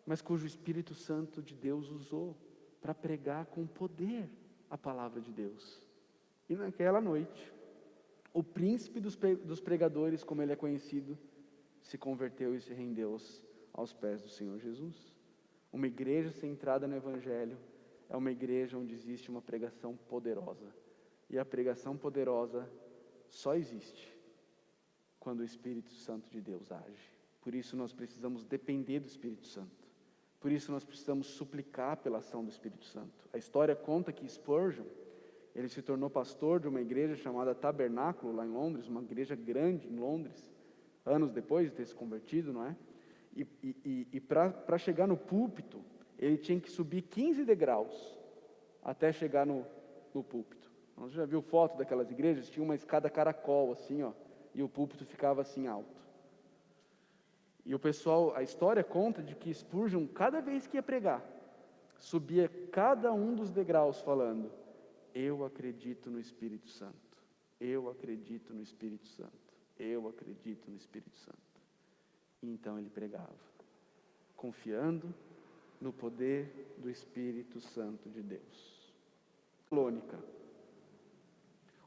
mas 0.06 0.21
cujo 0.21 0.47
Espírito 0.47 0.95
Santo 0.95 1.41
de 1.41 1.54
Deus 1.54 1.89
usou 1.89 2.38
para 2.80 2.93
pregar 2.93 3.47
com 3.47 3.67
poder 3.67 4.30
a 4.69 4.77
palavra 4.77 5.19
de 5.19 5.30
Deus. 5.30 5.86
E 6.47 6.56
naquela 6.56 7.01
noite, 7.01 7.54
o 8.34 8.41
príncipe 8.41 9.01
dos 9.01 9.60
pregadores, 9.60 10.23
como 10.23 10.41
ele 10.41 10.54
é 10.54 10.56
conhecido, 10.56 11.19
se 11.82 11.97
converteu 11.97 12.56
e 12.56 12.62
se 12.62 12.73
rendeu 12.73 13.17
aos 13.73 13.91
pés 13.91 14.21
do 14.21 14.30
Senhor 14.30 14.58
Jesus. 14.58 15.13
Uma 15.69 15.88
igreja 15.88 16.32
centrada 16.32 16.88
no 16.88 16.95
Evangelho 16.95 17.58
é 18.08 18.15
uma 18.15 18.32
igreja 18.32 18.77
onde 18.77 18.93
existe 18.93 19.30
uma 19.30 19.41
pregação 19.41 19.97
poderosa. 20.08 20.73
E 21.30 21.38
a 21.38 21.43
pregação 21.43 21.97
poderosa 21.97 22.71
só 23.27 23.54
existe 23.54 24.17
quando 25.19 25.41
o 25.41 25.43
Espírito 25.43 25.91
Santo 25.91 26.30
de 26.30 26.39
Deus 26.39 26.71
age. 26.71 27.20
Por 27.41 27.56
isso 27.56 27.75
nós 27.75 27.91
precisamos 27.91 28.45
depender 28.45 28.99
do 28.99 29.08
Espírito 29.08 29.47
Santo. 29.47 29.89
Por 30.39 30.51
isso 30.51 30.71
nós 30.71 30.84
precisamos 30.84 31.27
suplicar 31.27 31.97
pela 31.97 32.19
ação 32.19 32.43
do 32.43 32.49
Espírito 32.49 32.86
Santo. 32.86 33.27
A 33.34 33.38
história 33.38 33.75
conta 33.75 34.12
que 34.12 34.27
Spurgeon, 34.27 34.86
Ele 35.56 35.67
se 35.67 35.82
tornou 35.82 36.10
pastor 36.10 36.60
de 36.60 36.67
uma 36.67 36.82
igreja 36.82 37.15
chamada 37.15 37.54
Tabernáculo, 37.54 38.34
lá 38.34 38.45
em 38.45 38.49
Londres, 38.49 38.88
uma 38.88 39.01
igreja 39.01 39.36
grande 39.36 39.88
em 39.88 39.97
Londres, 39.97 40.51
anos 41.06 41.32
depois 41.32 41.69
de 41.69 41.75
ter 41.75 41.86
se 41.86 41.95
convertido, 41.95 42.54
não 42.54 42.65
é? 42.65 42.75
E, 43.36 43.47
e, 43.63 44.08
e 44.12 44.19
para 44.19 44.77
chegar 44.77 45.08
no 45.08 45.15
púlpito, 45.15 45.82
ele 46.17 46.38
tinha 46.38 46.60
que 46.60 46.69
subir 46.69 47.04
15 47.04 47.45
degraus 47.45 48.17
até 48.84 49.12
chegar 49.12 49.45
no, 49.45 49.65
no 50.13 50.23
púlpito. 50.23 50.69
Você 50.97 51.15
já 51.15 51.25
viu 51.25 51.41
foto 51.41 51.77
daquelas 51.77 52.12
igrejas? 52.12 52.49
Tinha 52.49 52.63
uma 52.63 52.75
escada 52.75 53.10
caracol, 53.10 53.71
assim, 53.71 54.04
ó, 54.04 54.12
e 54.54 54.62
o 54.62 54.69
púlpito 54.69 55.06
ficava 55.06 55.41
assim 55.41 55.67
alto. 55.67 56.00
E 57.65 57.76
o 57.76 57.80
pessoal, 57.80 58.36
a 58.36 58.41
história 58.41 58.84
conta 58.84 59.21
de 59.21 59.36
que 59.36 59.54
Spurgeon, 59.54 60.08
cada 60.08 60.41
vez 60.41 60.65
que 60.65 60.78
ia 60.78 60.84
pregar, 60.84 61.24
subia 61.97 62.50
cada 62.71 63.13
um 63.13 63.36
dos 63.36 63.52
degraus 63.52 64.02
falando: 64.02 64.52
Eu 65.13 65.45
acredito 65.45 66.10
no 66.10 66.19
Espírito 66.19 66.67
Santo, 66.69 67.17
eu 67.60 67.89
acredito 67.89 68.54
no 68.54 68.62
Espírito 68.62 69.08
Santo, 69.08 69.32
eu 69.80 70.08
acredito 70.08 70.69
no 70.69 70.76
Espírito 70.76 71.15
Santo. 71.17 71.38
E 72.41 72.50
então 72.50 72.80
ele 72.80 72.89
pregava, 72.89 73.30
confiando 74.36 75.13
no 75.80 75.93
poder 75.93 76.74
do 76.78 76.89
Espírito 76.89 77.62
Santo 77.62 78.10
de 78.10 78.21
Deus. 78.21 78.91
Colônica. 79.69 80.17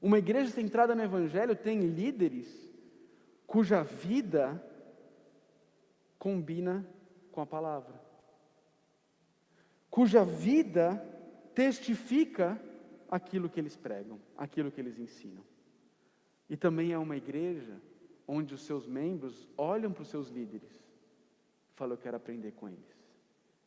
Uma 0.01 0.19
igreja 0.19 0.51
centrada 0.51 0.95
no 0.95 1.03
Evangelho 1.03 1.57
tem 1.57 1.81
líderes 1.81 2.69
cuja 3.47 3.83
vida 3.83 4.63
combina 6.25 6.89
com 7.31 7.43
a 7.43 7.47
palavra, 7.47 8.01
cuja 9.91 10.25
vida 10.25 10.97
testifica 11.55 12.59
aquilo 13.11 13.51
que 13.51 13.61
eles 13.61 13.77
pregam, 13.77 14.19
aquilo 14.35 14.73
que 14.73 14.81
eles 14.81 14.99
ensinam. 14.99 15.45
E 16.49 16.57
também 16.57 16.93
é 16.93 16.99
uma 16.99 17.15
igreja 17.15 17.79
onde 18.27 18.55
os 18.55 18.63
seus 18.63 18.87
membros 18.87 19.47
olham 19.55 19.93
para 19.93 20.01
os 20.01 20.09
seus 20.09 20.31
líderes 20.31 20.73
e 21.71 21.75
falam: 21.75 21.93
Eu 21.93 21.99
quero 21.99 22.17
aprender 22.17 22.53
com 22.53 22.71
eles, 22.71 22.97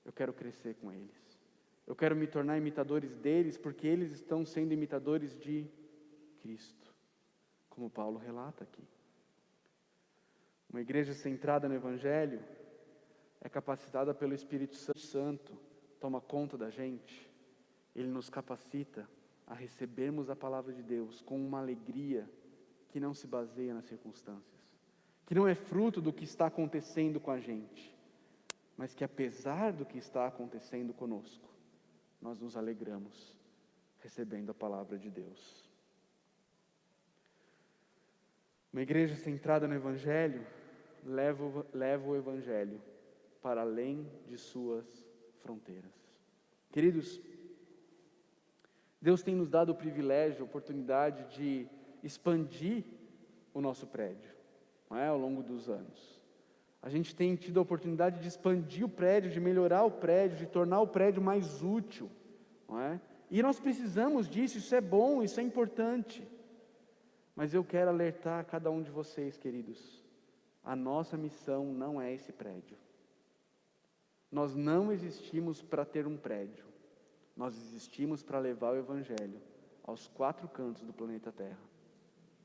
eu 0.04 0.12
quero 0.12 0.34
crescer 0.34 0.74
com 0.82 0.92
eles, 0.92 1.40
eu 1.86 1.96
quero 1.96 2.16
me 2.16 2.26
tornar 2.26 2.58
imitadores 2.58 3.14
deles, 3.18 3.56
porque 3.56 3.86
eles 3.86 4.14
estão 4.14 4.44
sendo 4.44 4.74
imitadores 4.74 5.38
de 5.38 5.70
Cristo, 6.40 6.92
como 7.70 7.88
Paulo 7.88 8.18
relata 8.18 8.64
aqui. 8.64 8.97
Uma 10.70 10.82
igreja 10.82 11.14
centrada 11.14 11.68
no 11.68 11.76
Evangelho 11.76 12.42
é 13.42 13.48
capacitada 13.48 14.14
pelo 14.14 14.34
Espírito 14.34 14.76
Santo, 14.76 15.58
toma 16.00 16.20
conta 16.20 16.58
da 16.58 16.70
gente, 16.70 17.30
ele 17.96 18.10
nos 18.10 18.30
capacita 18.30 19.08
a 19.46 19.54
recebermos 19.54 20.30
a 20.30 20.36
palavra 20.36 20.74
de 20.74 20.84
Deus 20.84 21.22
com 21.22 21.38
uma 21.40 21.60
alegria 21.60 22.30
que 22.90 23.00
não 23.00 23.14
se 23.14 23.26
baseia 23.26 23.74
nas 23.74 23.86
circunstâncias, 23.86 24.62
que 25.26 25.34
não 25.34 25.48
é 25.48 25.56
fruto 25.56 26.02
do 26.02 26.12
que 26.12 26.26
está 26.26 26.48
acontecendo 26.48 27.20
com 27.20 27.32
a 27.32 27.40
gente, 27.40 27.96
mas 28.76 28.94
que 28.94 29.04
apesar 29.04 29.72
do 29.72 29.86
que 29.86 29.98
está 29.98 30.28
acontecendo 30.28 30.94
conosco, 30.94 31.50
nós 32.22 32.40
nos 32.40 32.58
alegramos 32.58 33.38
recebendo 34.00 34.52
a 34.52 34.54
palavra 34.54 34.98
de 34.98 35.10
Deus. 35.10 35.68
Uma 38.72 38.82
igreja 38.82 39.16
centrada 39.16 39.68
no 39.68 39.74
Evangelho 39.74 40.46
leva, 41.08 41.66
leva 41.74 42.10
o 42.10 42.16
Evangelho 42.16 42.82
para 43.42 43.62
além 43.62 44.06
de 44.28 44.38
suas 44.38 44.86
fronteiras. 45.40 45.92
Queridos, 46.72 47.22
Deus 49.02 49.24
tem 49.24 49.36
nos 49.36 49.50
dado 49.50 49.72
o 49.72 49.76
privilégio, 49.76 50.42
a 50.42 50.46
oportunidade 50.46 51.36
de 51.36 51.68
expandir 52.04 52.84
o 53.54 53.62
nosso 53.62 53.88
prédio, 53.88 54.32
não 54.90 54.98
é, 54.98 55.08
ao 55.08 55.18
longo 55.18 55.42
dos 55.42 55.70
anos. 55.70 56.20
A 56.82 56.90
gente 56.90 57.16
tem 57.16 57.36
tido 57.36 57.60
a 57.60 57.64
oportunidade 57.64 58.20
de 58.20 58.28
expandir 58.28 58.86
o 58.86 58.90
prédio, 58.90 59.32
de 59.32 59.40
melhorar 59.40 59.84
o 59.84 59.92
prédio, 59.92 60.38
de 60.38 60.46
tornar 60.46 60.82
o 60.82 60.88
prédio 60.88 61.22
mais 61.22 61.62
útil, 61.64 62.10
não 62.68 62.80
é? 62.80 63.00
E 63.30 63.42
nós 63.42 63.60
precisamos 63.60 64.30
disso, 64.30 64.58
isso 64.58 64.74
é 64.74 64.82
bom, 64.82 65.22
isso 65.22 65.40
é 65.40 65.44
importante. 65.44 66.26
Mas 67.36 67.54
eu 67.54 67.64
quero 67.64 67.90
alertar 67.90 68.40
a 68.40 68.44
cada 68.44 68.72
um 68.72 68.82
de 68.82 68.90
vocês, 68.90 69.38
queridos, 69.38 70.04
a 70.68 70.76
nossa 70.76 71.16
missão 71.16 71.72
não 71.72 72.02
é 72.02 72.14
esse 72.14 72.34
prédio. 72.34 72.78
Nós 74.30 74.54
não 74.54 74.92
existimos 74.92 75.62
para 75.62 75.86
ter 75.86 76.06
um 76.06 76.18
prédio. 76.18 76.66
Nós 77.38 77.56
existimos 77.56 78.22
para 78.22 78.38
levar 78.38 78.74
o 78.74 78.78
Evangelho 78.78 79.40
aos 79.82 80.10
quatro 80.10 80.46
cantos 80.50 80.84
do 80.84 80.92
planeta 80.92 81.32
Terra. 81.32 81.58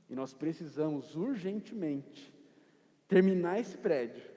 E 0.09 0.15
nós 0.15 0.33
precisamos 0.33 1.17
urgentemente 1.17 2.33
terminar 3.09 3.59
esse 3.59 3.77
prédio 3.77 4.31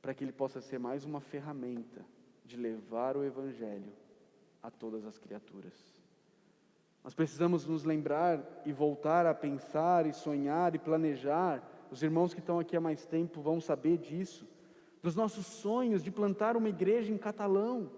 para 0.00 0.14
que 0.14 0.24
ele 0.24 0.32
possa 0.32 0.62
ser 0.62 0.78
mais 0.78 1.04
uma 1.04 1.20
ferramenta 1.20 2.02
de 2.46 2.56
levar 2.56 3.14
o 3.14 3.22
Evangelho 3.22 3.92
a 4.62 4.70
todas 4.70 5.04
as 5.04 5.18
criaturas. 5.18 5.74
Nós 7.04 7.12
precisamos 7.12 7.66
nos 7.66 7.84
lembrar 7.84 8.62
e 8.64 8.72
voltar 8.72 9.26
a 9.26 9.34
pensar 9.34 10.06
e 10.06 10.14
sonhar 10.14 10.74
e 10.74 10.78
planejar. 10.78 11.62
Os 11.90 12.02
irmãos 12.02 12.32
que 12.32 12.40
estão 12.40 12.58
aqui 12.58 12.76
há 12.76 12.80
mais 12.80 13.04
tempo 13.04 13.40
vão 13.40 13.60
saber 13.60 13.98
disso. 13.98 14.46
Dos 15.02 15.16
nossos 15.16 15.46
sonhos 15.46 16.02
de 16.02 16.10
plantar 16.10 16.56
uma 16.56 16.68
igreja 16.68 17.12
em 17.12 17.18
Catalão, 17.18 17.90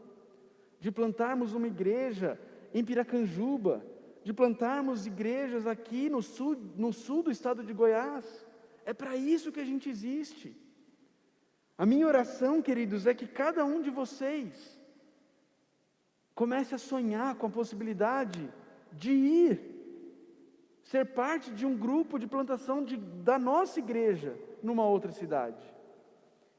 de 0.81 0.91
plantarmos 0.91 1.53
uma 1.53 1.67
igreja 1.67 2.41
em 2.73 2.85
Piracanjuba, 2.85 3.85
de 4.25 4.33
plantarmos 4.33 5.07
igrejas 5.07 5.67
aqui 5.67 6.09
no 6.09 6.23
sul, 6.23 6.57
no 6.77 6.93
sul 6.93 7.23
do 7.23 7.31
estado 7.31 7.63
de 7.63 7.73
Goiás. 7.73 8.25
É 8.85 8.95
para 8.95 9.17
isso 9.17 9.53
que 9.53 9.61
a 9.61 9.65
gente 9.65 9.89
existe. 9.89 10.57
A 11.77 11.85
minha 11.85 12.07
oração, 12.07 12.63
queridos, 12.63 13.07
é 13.07 13.15
que 13.15 13.27
cada 13.27 13.65
um 13.65 13.83
de 13.83 13.91
vocês 13.91 14.81
comece 16.35 16.75
a 16.75 16.79
sonhar 16.79 17.35
com 17.35 17.47
a 17.47 17.51
possibilidade 17.51 18.53
de 18.93 19.13
ir, 19.13 19.72
ser 20.83 21.07
parte 21.07 21.53
de 21.53 21.64
um 21.64 21.77
grupo 21.77 22.18
de 22.18 22.27
plantação 22.27 22.85
de, 22.85 22.97
da 22.97 23.38
nossa 23.38 23.79
igreja 23.79 24.37
numa 24.62 24.87
outra 24.87 25.12
cidade. 25.12 25.62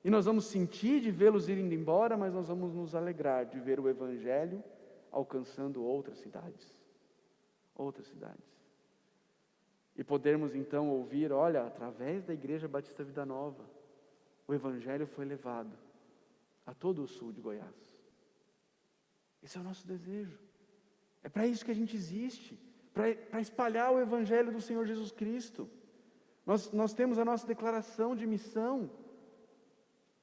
E 0.04 0.10
nós 0.10 0.26
vamos 0.26 0.46
sentir 0.46 1.00
de 1.02 1.12
vê-los 1.12 1.48
indo 1.48 1.74
embora, 1.74 2.18
mas 2.18 2.34
nós 2.34 2.48
vamos 2.48 2.74
nos 2.74 2.94
alegrar 2.94 3.46
de 3.46 3.60
ver 3.60 3.80
o 3.80 3.88
Evangelho 3.88 4.64
alcançando 5.12 5.84
outras 5.84 6.18
cidades. 6.18 6.78
Outras 7.76 8.08
cidades. 8.08 8.54
E 9.96 10.04
podermos 10.04 10.56
então 10.56 10.90
ouvir: 10.90 11.32
olha, 11.32 11.66
através 11.66 12.24
da 12.24 12.34
Igreja 12.34 12.68
Batista 12.68 13.04
Vida 13.04 13.26
Nova, 13.26 13.64
o 14.48 14.54
Evangelho 14.54 15.08
foi 15.08 15.26
levado 15.26 15.78
a 16.66 16.74
todo 16.74 17.04
o 17.04 17.08
sul 17.08 17.32
de 17.32 17.42
Goiás. 17.42 18.04
Esse 19.42 19.58
é 19.58 19.62
o 19.62 19.64
nosso 19.64 19.86
desejo. 19.86 20.40
É 21.22 21.30
para 21.30 21.48
isso 21.48 21.64
que 21.64 21.72
a 21.72 21.76
gente 21.76 21.96
existe 21.96 22.60
para 22.94 23.42
espalhar 23.42 23.92
o 23.92 24.00
Evangelho 24.00 24.52
do 24.52 24.62
Senhor 24.62 24.86
Jesus 24.86 25.12
Cristo. 25.12 25.68
Nós, 26.46 26.72
nós 26.72 26.94
temos 26.94 27.18
a 27.18 27.26
nossa 27.26 27.48
declaração 27.48 28.16
de 28.16 28.28
missão. 28.28 28.90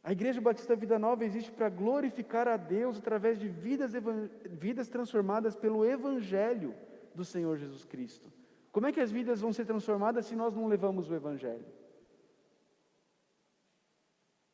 A 0.02 0.12
Igreja 0.12 0.40
Batista 0.40 0.76
Vida 0.76 0.98
Nova 0.98 1.24
existe 1.24 1.50
para 1.50 1.68
glorificar 1.68 2.46
a 2.46 2.56
Deus 2.56 2.98
através 2.98 3.38
de 3.38 3.48
vidas, 3.48 3.92
vidas 4.50 4.88
transformadas 4.88 5.56
pelo 5.56 5.84
Evangelho 5.84 6.74
do 7.14 7.24
Senhor 7.24 7.58
Jesus 7.58 7.84
Cristo. 7.84 8.32
Como 8.70 8.86
é 8.86 8.92
que 8.92 9.00
as 9.00 9.10
vidas 9.10 9.40
vão 9.40 9.52
ser 9.52 9.66
transformadas 9.66 10.26
se 10.26 10.36
nós 10.36 10.54
não 10.54 10.68
levamos 10.68 11.10
o 11.10 11.14
Evangelho? 11.14 11.66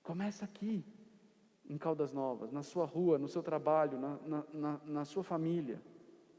Começa 0.03 0.45
aqui, 0.45 0.85
em 1.69 1.77
Caldas 1.77 2.13
Novas, 2.13 2.51
na 2.51 2.63
sua 2.63 2.87
rua, 2.87 3.19
no 3.19 3.29
seu 3.29 3.43
trabalho, 3.43 3.99
na, 3.99 4.19
na, 4.25 4.45
na, 4.55 4.81
na 4.85 5.05
sua 5.05 5.23
família. 5.23 5.83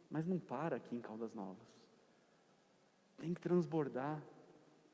Mas 0.09 0.25
não 0.25 0.39
para 0.39 0.77
aqui 0.77 0.95
em 0.95 1.01
Caldas 1.01 1.33
Novas. 1.33 1.67
Tem 3.17 3.33
que 3.33 3.41
transbordar 3.41 4.23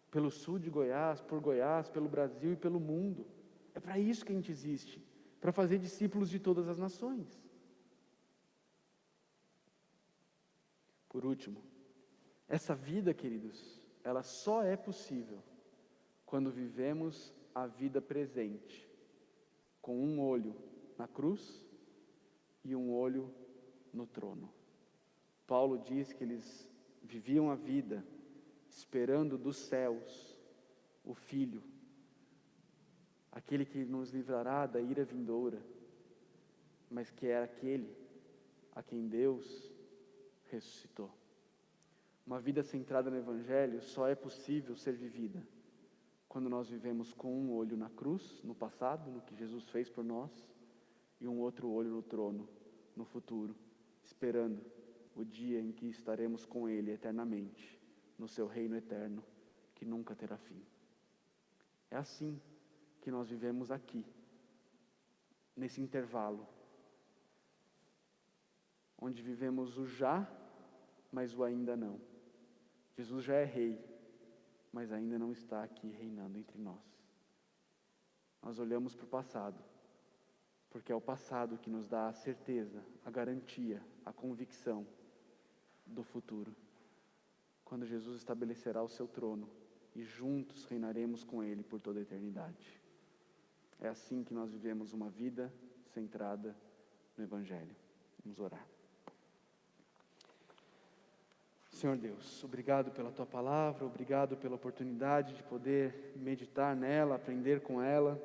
pelo 0.09 0.31
sul 0.31 0.59
de 0.59 0.69
Goiás, 0.69 1.21
por 1.21 1.39
Goiás, 1.39 1.89
pelo 1.89 2.07
Brasil 2.07 2.53
e 2.53 2.55
pelo 2.55 2.79
mundo. 2.79 3.25
É 3.73 3.79
para 3.79 3.97
isso 3.97 4.25
que 4.25 4.31
a 4.31 4.35
gente 4.35 4.51
existe 4.51 5.03
para 5.41 5.51
fazer 5.51 5.77
discípulos 5.77 6.29
de 6.29 6.39
todas 6.39 6.69
as 6.69 6.77
nações. 6.77 7.27
Por 11.09 11.25
último, 11.25 11.61
essa 12.47 12.73
vida, 12.73 13.13
queridos, 13.13 13.81
ela 14.03 14.23
só 14.23 14.63
é 14.63 14.77
possível 14.77 15.43
quando 16.25 16.49
vivemos 16.49 17.33
a 17.53 17.67
vida 17.67 18.01
presente, 18.01 18.89
com 19.81 19.97
um 19.97 20.21
olho 20.21 20.55
na 20.97 21.07
cruz 21.07 21.63
e 22.63 22.75
um 22.75 22.91
olho 22.93 23.33
no 23.93 24.07
trono. 24.07 24.49
Paulo 25.45 25.77
diz 25.77 26.13
que 26.13 26.23
eles 26.23 26.69
viviam 27.01 27.51
a 27.51 27.55
vida 27.55 28.03
esperando 28.69 29.37
dos 29.37 29.57
céus 29.57 30.37
o 31.03 31.13
Filho, 31.13 31.61
aquele 33.31 33.65
que 33.65 33.83
nos 33.83 34.11
livrará 34.11 34.65
da 34.65 34.79
ira 34.79 35.03
vindoura, 35.03 35.61
mas 36.89 37.09
que 37.11 37.27
é 37.27 37.43
aquele 37.43 37.95
a 38.73 38.81
quem 38.81 39.07
Deus 39.07 39.71
ressuscitou. 40.49 41.11
Uma 42.25 42.39
vida 42.39 42.63
centrada 42.63 43.11
no 43.11 43.17
Evangelho 43.17 43.81
só 43.81 44.07
é 44.07 44.15
possível 44.15 44.75
ser 44.77 44.93
vivida 44.93 45.45
quando 46.29 46.49
nós 46.49 46.69
vivemos 46.69 47.13
com 47.13 47.31
um 47.31 47.51
olho 47.51 47.77
na 47.77 47.89
cruz, 47.91 48.41
no 48.43 48.55
passado, 48.55 49.11
no 49.11 49.21
que 49.21 49.35
Jesus 49.35 49.69
fez 49.69 49.87
por 49.87 50.03
nós, 50.03 50.31
e 51.21 51.27
um 51.27 51.39
outro 51.39 51.69
olho 51.69 51.91
no 51.91 52.01
trono, 52.01 52.49
no 52.95 53.05
futuro, 53.05 53.55
esperando 54.03 54.59
o 55.15 55.23
dia 55.23 55.59
em 55.59 55.71
que 55.71 55.87
estaremos 55.87 56.45
com 56.45 56.67
Ele 56.67 56.91
eternamente, 56.91 57.79
no 58.17 58.27
seu 58.27 58.47
reino 58.47 58.75
eterno, 58.75 59.23
que 59.75 59.85
nunca 59.85 60.15
terá 60.15 60.37
fim. 60.37 60.61
É 61.89 61.97
assim 61.97 62.41
que 63.01 63.11
nós 63.11 63.29
vivemos 63.29 63.69
aqui, 63.69 64.05
nesse 65.55 65.81
intervalo, 65.81 66.47
onde 68.97 69.21
vivemos 69.21 69.77
o 69.77 69.85
já, 69.85 70.27
mas 71.11 71.37
o 71.37 71.43
ainda 71.43 71.75
não. 71.75 71.99
Jesus 72.97 73.23
já 73.23 73.35
é 73.35 73.43
rei, 73.43 73.83
mas 74.71 74.91
ainda 74.91 75.19
não 75.19 75.31
está 75.31 75.63
aqui 75.63 75.89
reinando 75.89 76.37
entre 76.37 76.57
nós. 76.57 76.81
Nós 78.41 78.57
olhamos 78.59 78.95
para 78.95 79.05
o 79.05 79.09
passado, 79.09 79.63
porque 80.69 80.91
é 80.91 80.95
o 80.95 81.01
passado 81.01 81.57
que 81.57 81.69
nos 81.69 81.87
dá 81.87 82.07
a 82.07 82.13
certeza, 82.13 82.83
a 83.05 83.11
garantia, 83.11 83.85
a 84.03 84.11
convicção 84.11 84.87
do 85.85 86.03
futuro. 86.03 86.55
Quando 87.63 87.85
Jesus 87.85 88.17
estabelecerá 88.17 88.83
o 88.83 88.89
seu 88.89 89.07
trono 89.07 89.49
e 89.95 90.03
juntos 90.03 90.65
reinaremos 90.65 91.23
com 91.23 91.43
Ele 91.43 91.63
por 91.63 91.79
toda 91.79 91.99
a 91.99 92.01
eternidade. 92.01 92.81
É 93.79 93.87
assim 93.87 94.23
que 94.23 94.33
nós 94.33 94.51
vivemos 94.51 94.93
uma 94.93 95.09
vida 95.09 95.53
centrada 95.93 96.55
no 97.17 97.23
Evangelho. 97.23 97.75
Vamos 98.23 98.39
orar. 98.39 98.65
Senhor 101.69 101.97
Deus, 101.97 102.41
obrigado 102.43 102.91
pela 102.91 103.11
tua 103.11 103.25
palavra, 103.25 103.85
obrigado 103.85 104.37
pela 104.37 104.55
oportunidade 104.55 105.33
de 105.33 105.43
poder 105.43 106.13
meditar 106.15 106.75
nela, 106.75 107.15
aprender 107.15 107.61
com 107.61 107.81
ela. 107.81 108.21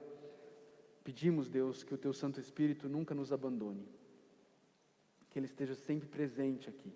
Pedimos, 1.03 1.49
Deus, 1.49 1.83
que 1.83 1.95
o 1.95 1.99
teu 1.99 2.13
Santo 2.13 2.39
Espírito 2.39 2.89
nunca 2.89 3.15
nos 3.15 3.33
abandone, 3.33 3.89
que 5.31 5.39
ele 5.39 5.47
esteja 5.47 5.75
sempre 5.75 6.07
presente 6.07 6.69
aqui, 6.69 6.93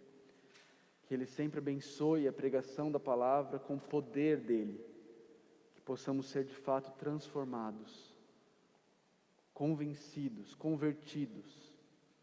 que 1.03 1.15
ele 1.15 1.27
sempre 1.27 1.59
abençoe 1.59 2.29
a 2.29 2.33
pregação 2.33 2.91
da 2.91 3.01
palavra 3.01 3.59
com 3.59 3.75
o 3.75 3.81
poder 3.81 4.39
dele, 4.41 4.85
que 5.75 5.81
possamos 5.81 6.27
ser 6.27 6.45
de 6.45 6.55
fato 6.55 6.93
transformados, 6.93 8.15
convencidos, 9.53 10.55
convertidos, 10.55 11.73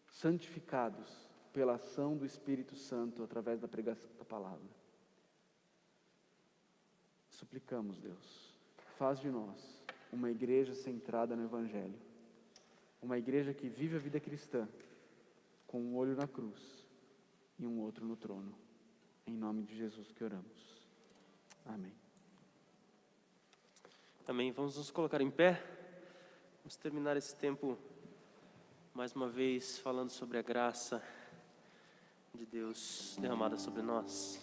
santificados 0.07 1.29
pela 1.53 1.75
ação 1.75 2.15
do 2.15 2.25
Espírito 2.25 2.75
Santo 2.75 3.23
através 3.23 3.59
da 3.59 3.67
pregação 3.67 4.09
da 4.17 4.25
palavra. 4.25 4.79
Suplicamos, 7.29 7.97
Deus, 7.99 8.53
faz 8.97 9.19
de 9.19 9.29
nós 9.29 9.83
uma 10.11 10.29
igreja 10.29 10.73
centrada 10.73 11.35
no 11.35 11.43
Evangelho, 11.43 11.99
uma 13.01 13.17
igreja 13.17 13.53
que 13.53 13.69
vive 13.69 13.95
a 13.95 13.99
vida 13.99 14.19
cristã 14.19 14.67
com 15.65 15.79
um 15.79 15.95
olho 15.95 16.15
na 16.15 16.27
cruz 16.27 16.85
e 17.57 17.65
um 17.65 17.79
outro 17.79 18.05
no 18.05 18.15
trono. 18.15 18.53
Em 19.29 19.33
nome 19.33 19.61
de 19.61 19.77
Jesus 19.77 20.11
que 20.11 20.23
oramos. 20.23 20.59
Amém. 21.63 21.93
Amém. 24.27 24.51
Vamos 24.51 24.75
nos 24.75 24.89
colocar 24.89 25.21
em 25.21 25.29
pé. 25.29 25.63
Vamos 26.63 26.75
terminar 26.75 27.15
esse 27.15 27.35
tempo 27.35 27.77
mais 28.91 29.13
uma 29.13 29.29
vez 29.29 29.77
falando 29.77 30.09
sobre 30.09 30.39
a 30.39 30.41
graça 30.41 30.99
de 32.33 32.43
Deus 32.43 33.17
derramada 33.21 33.55
sobre 33.55 33.83
nós. 33.83 34.41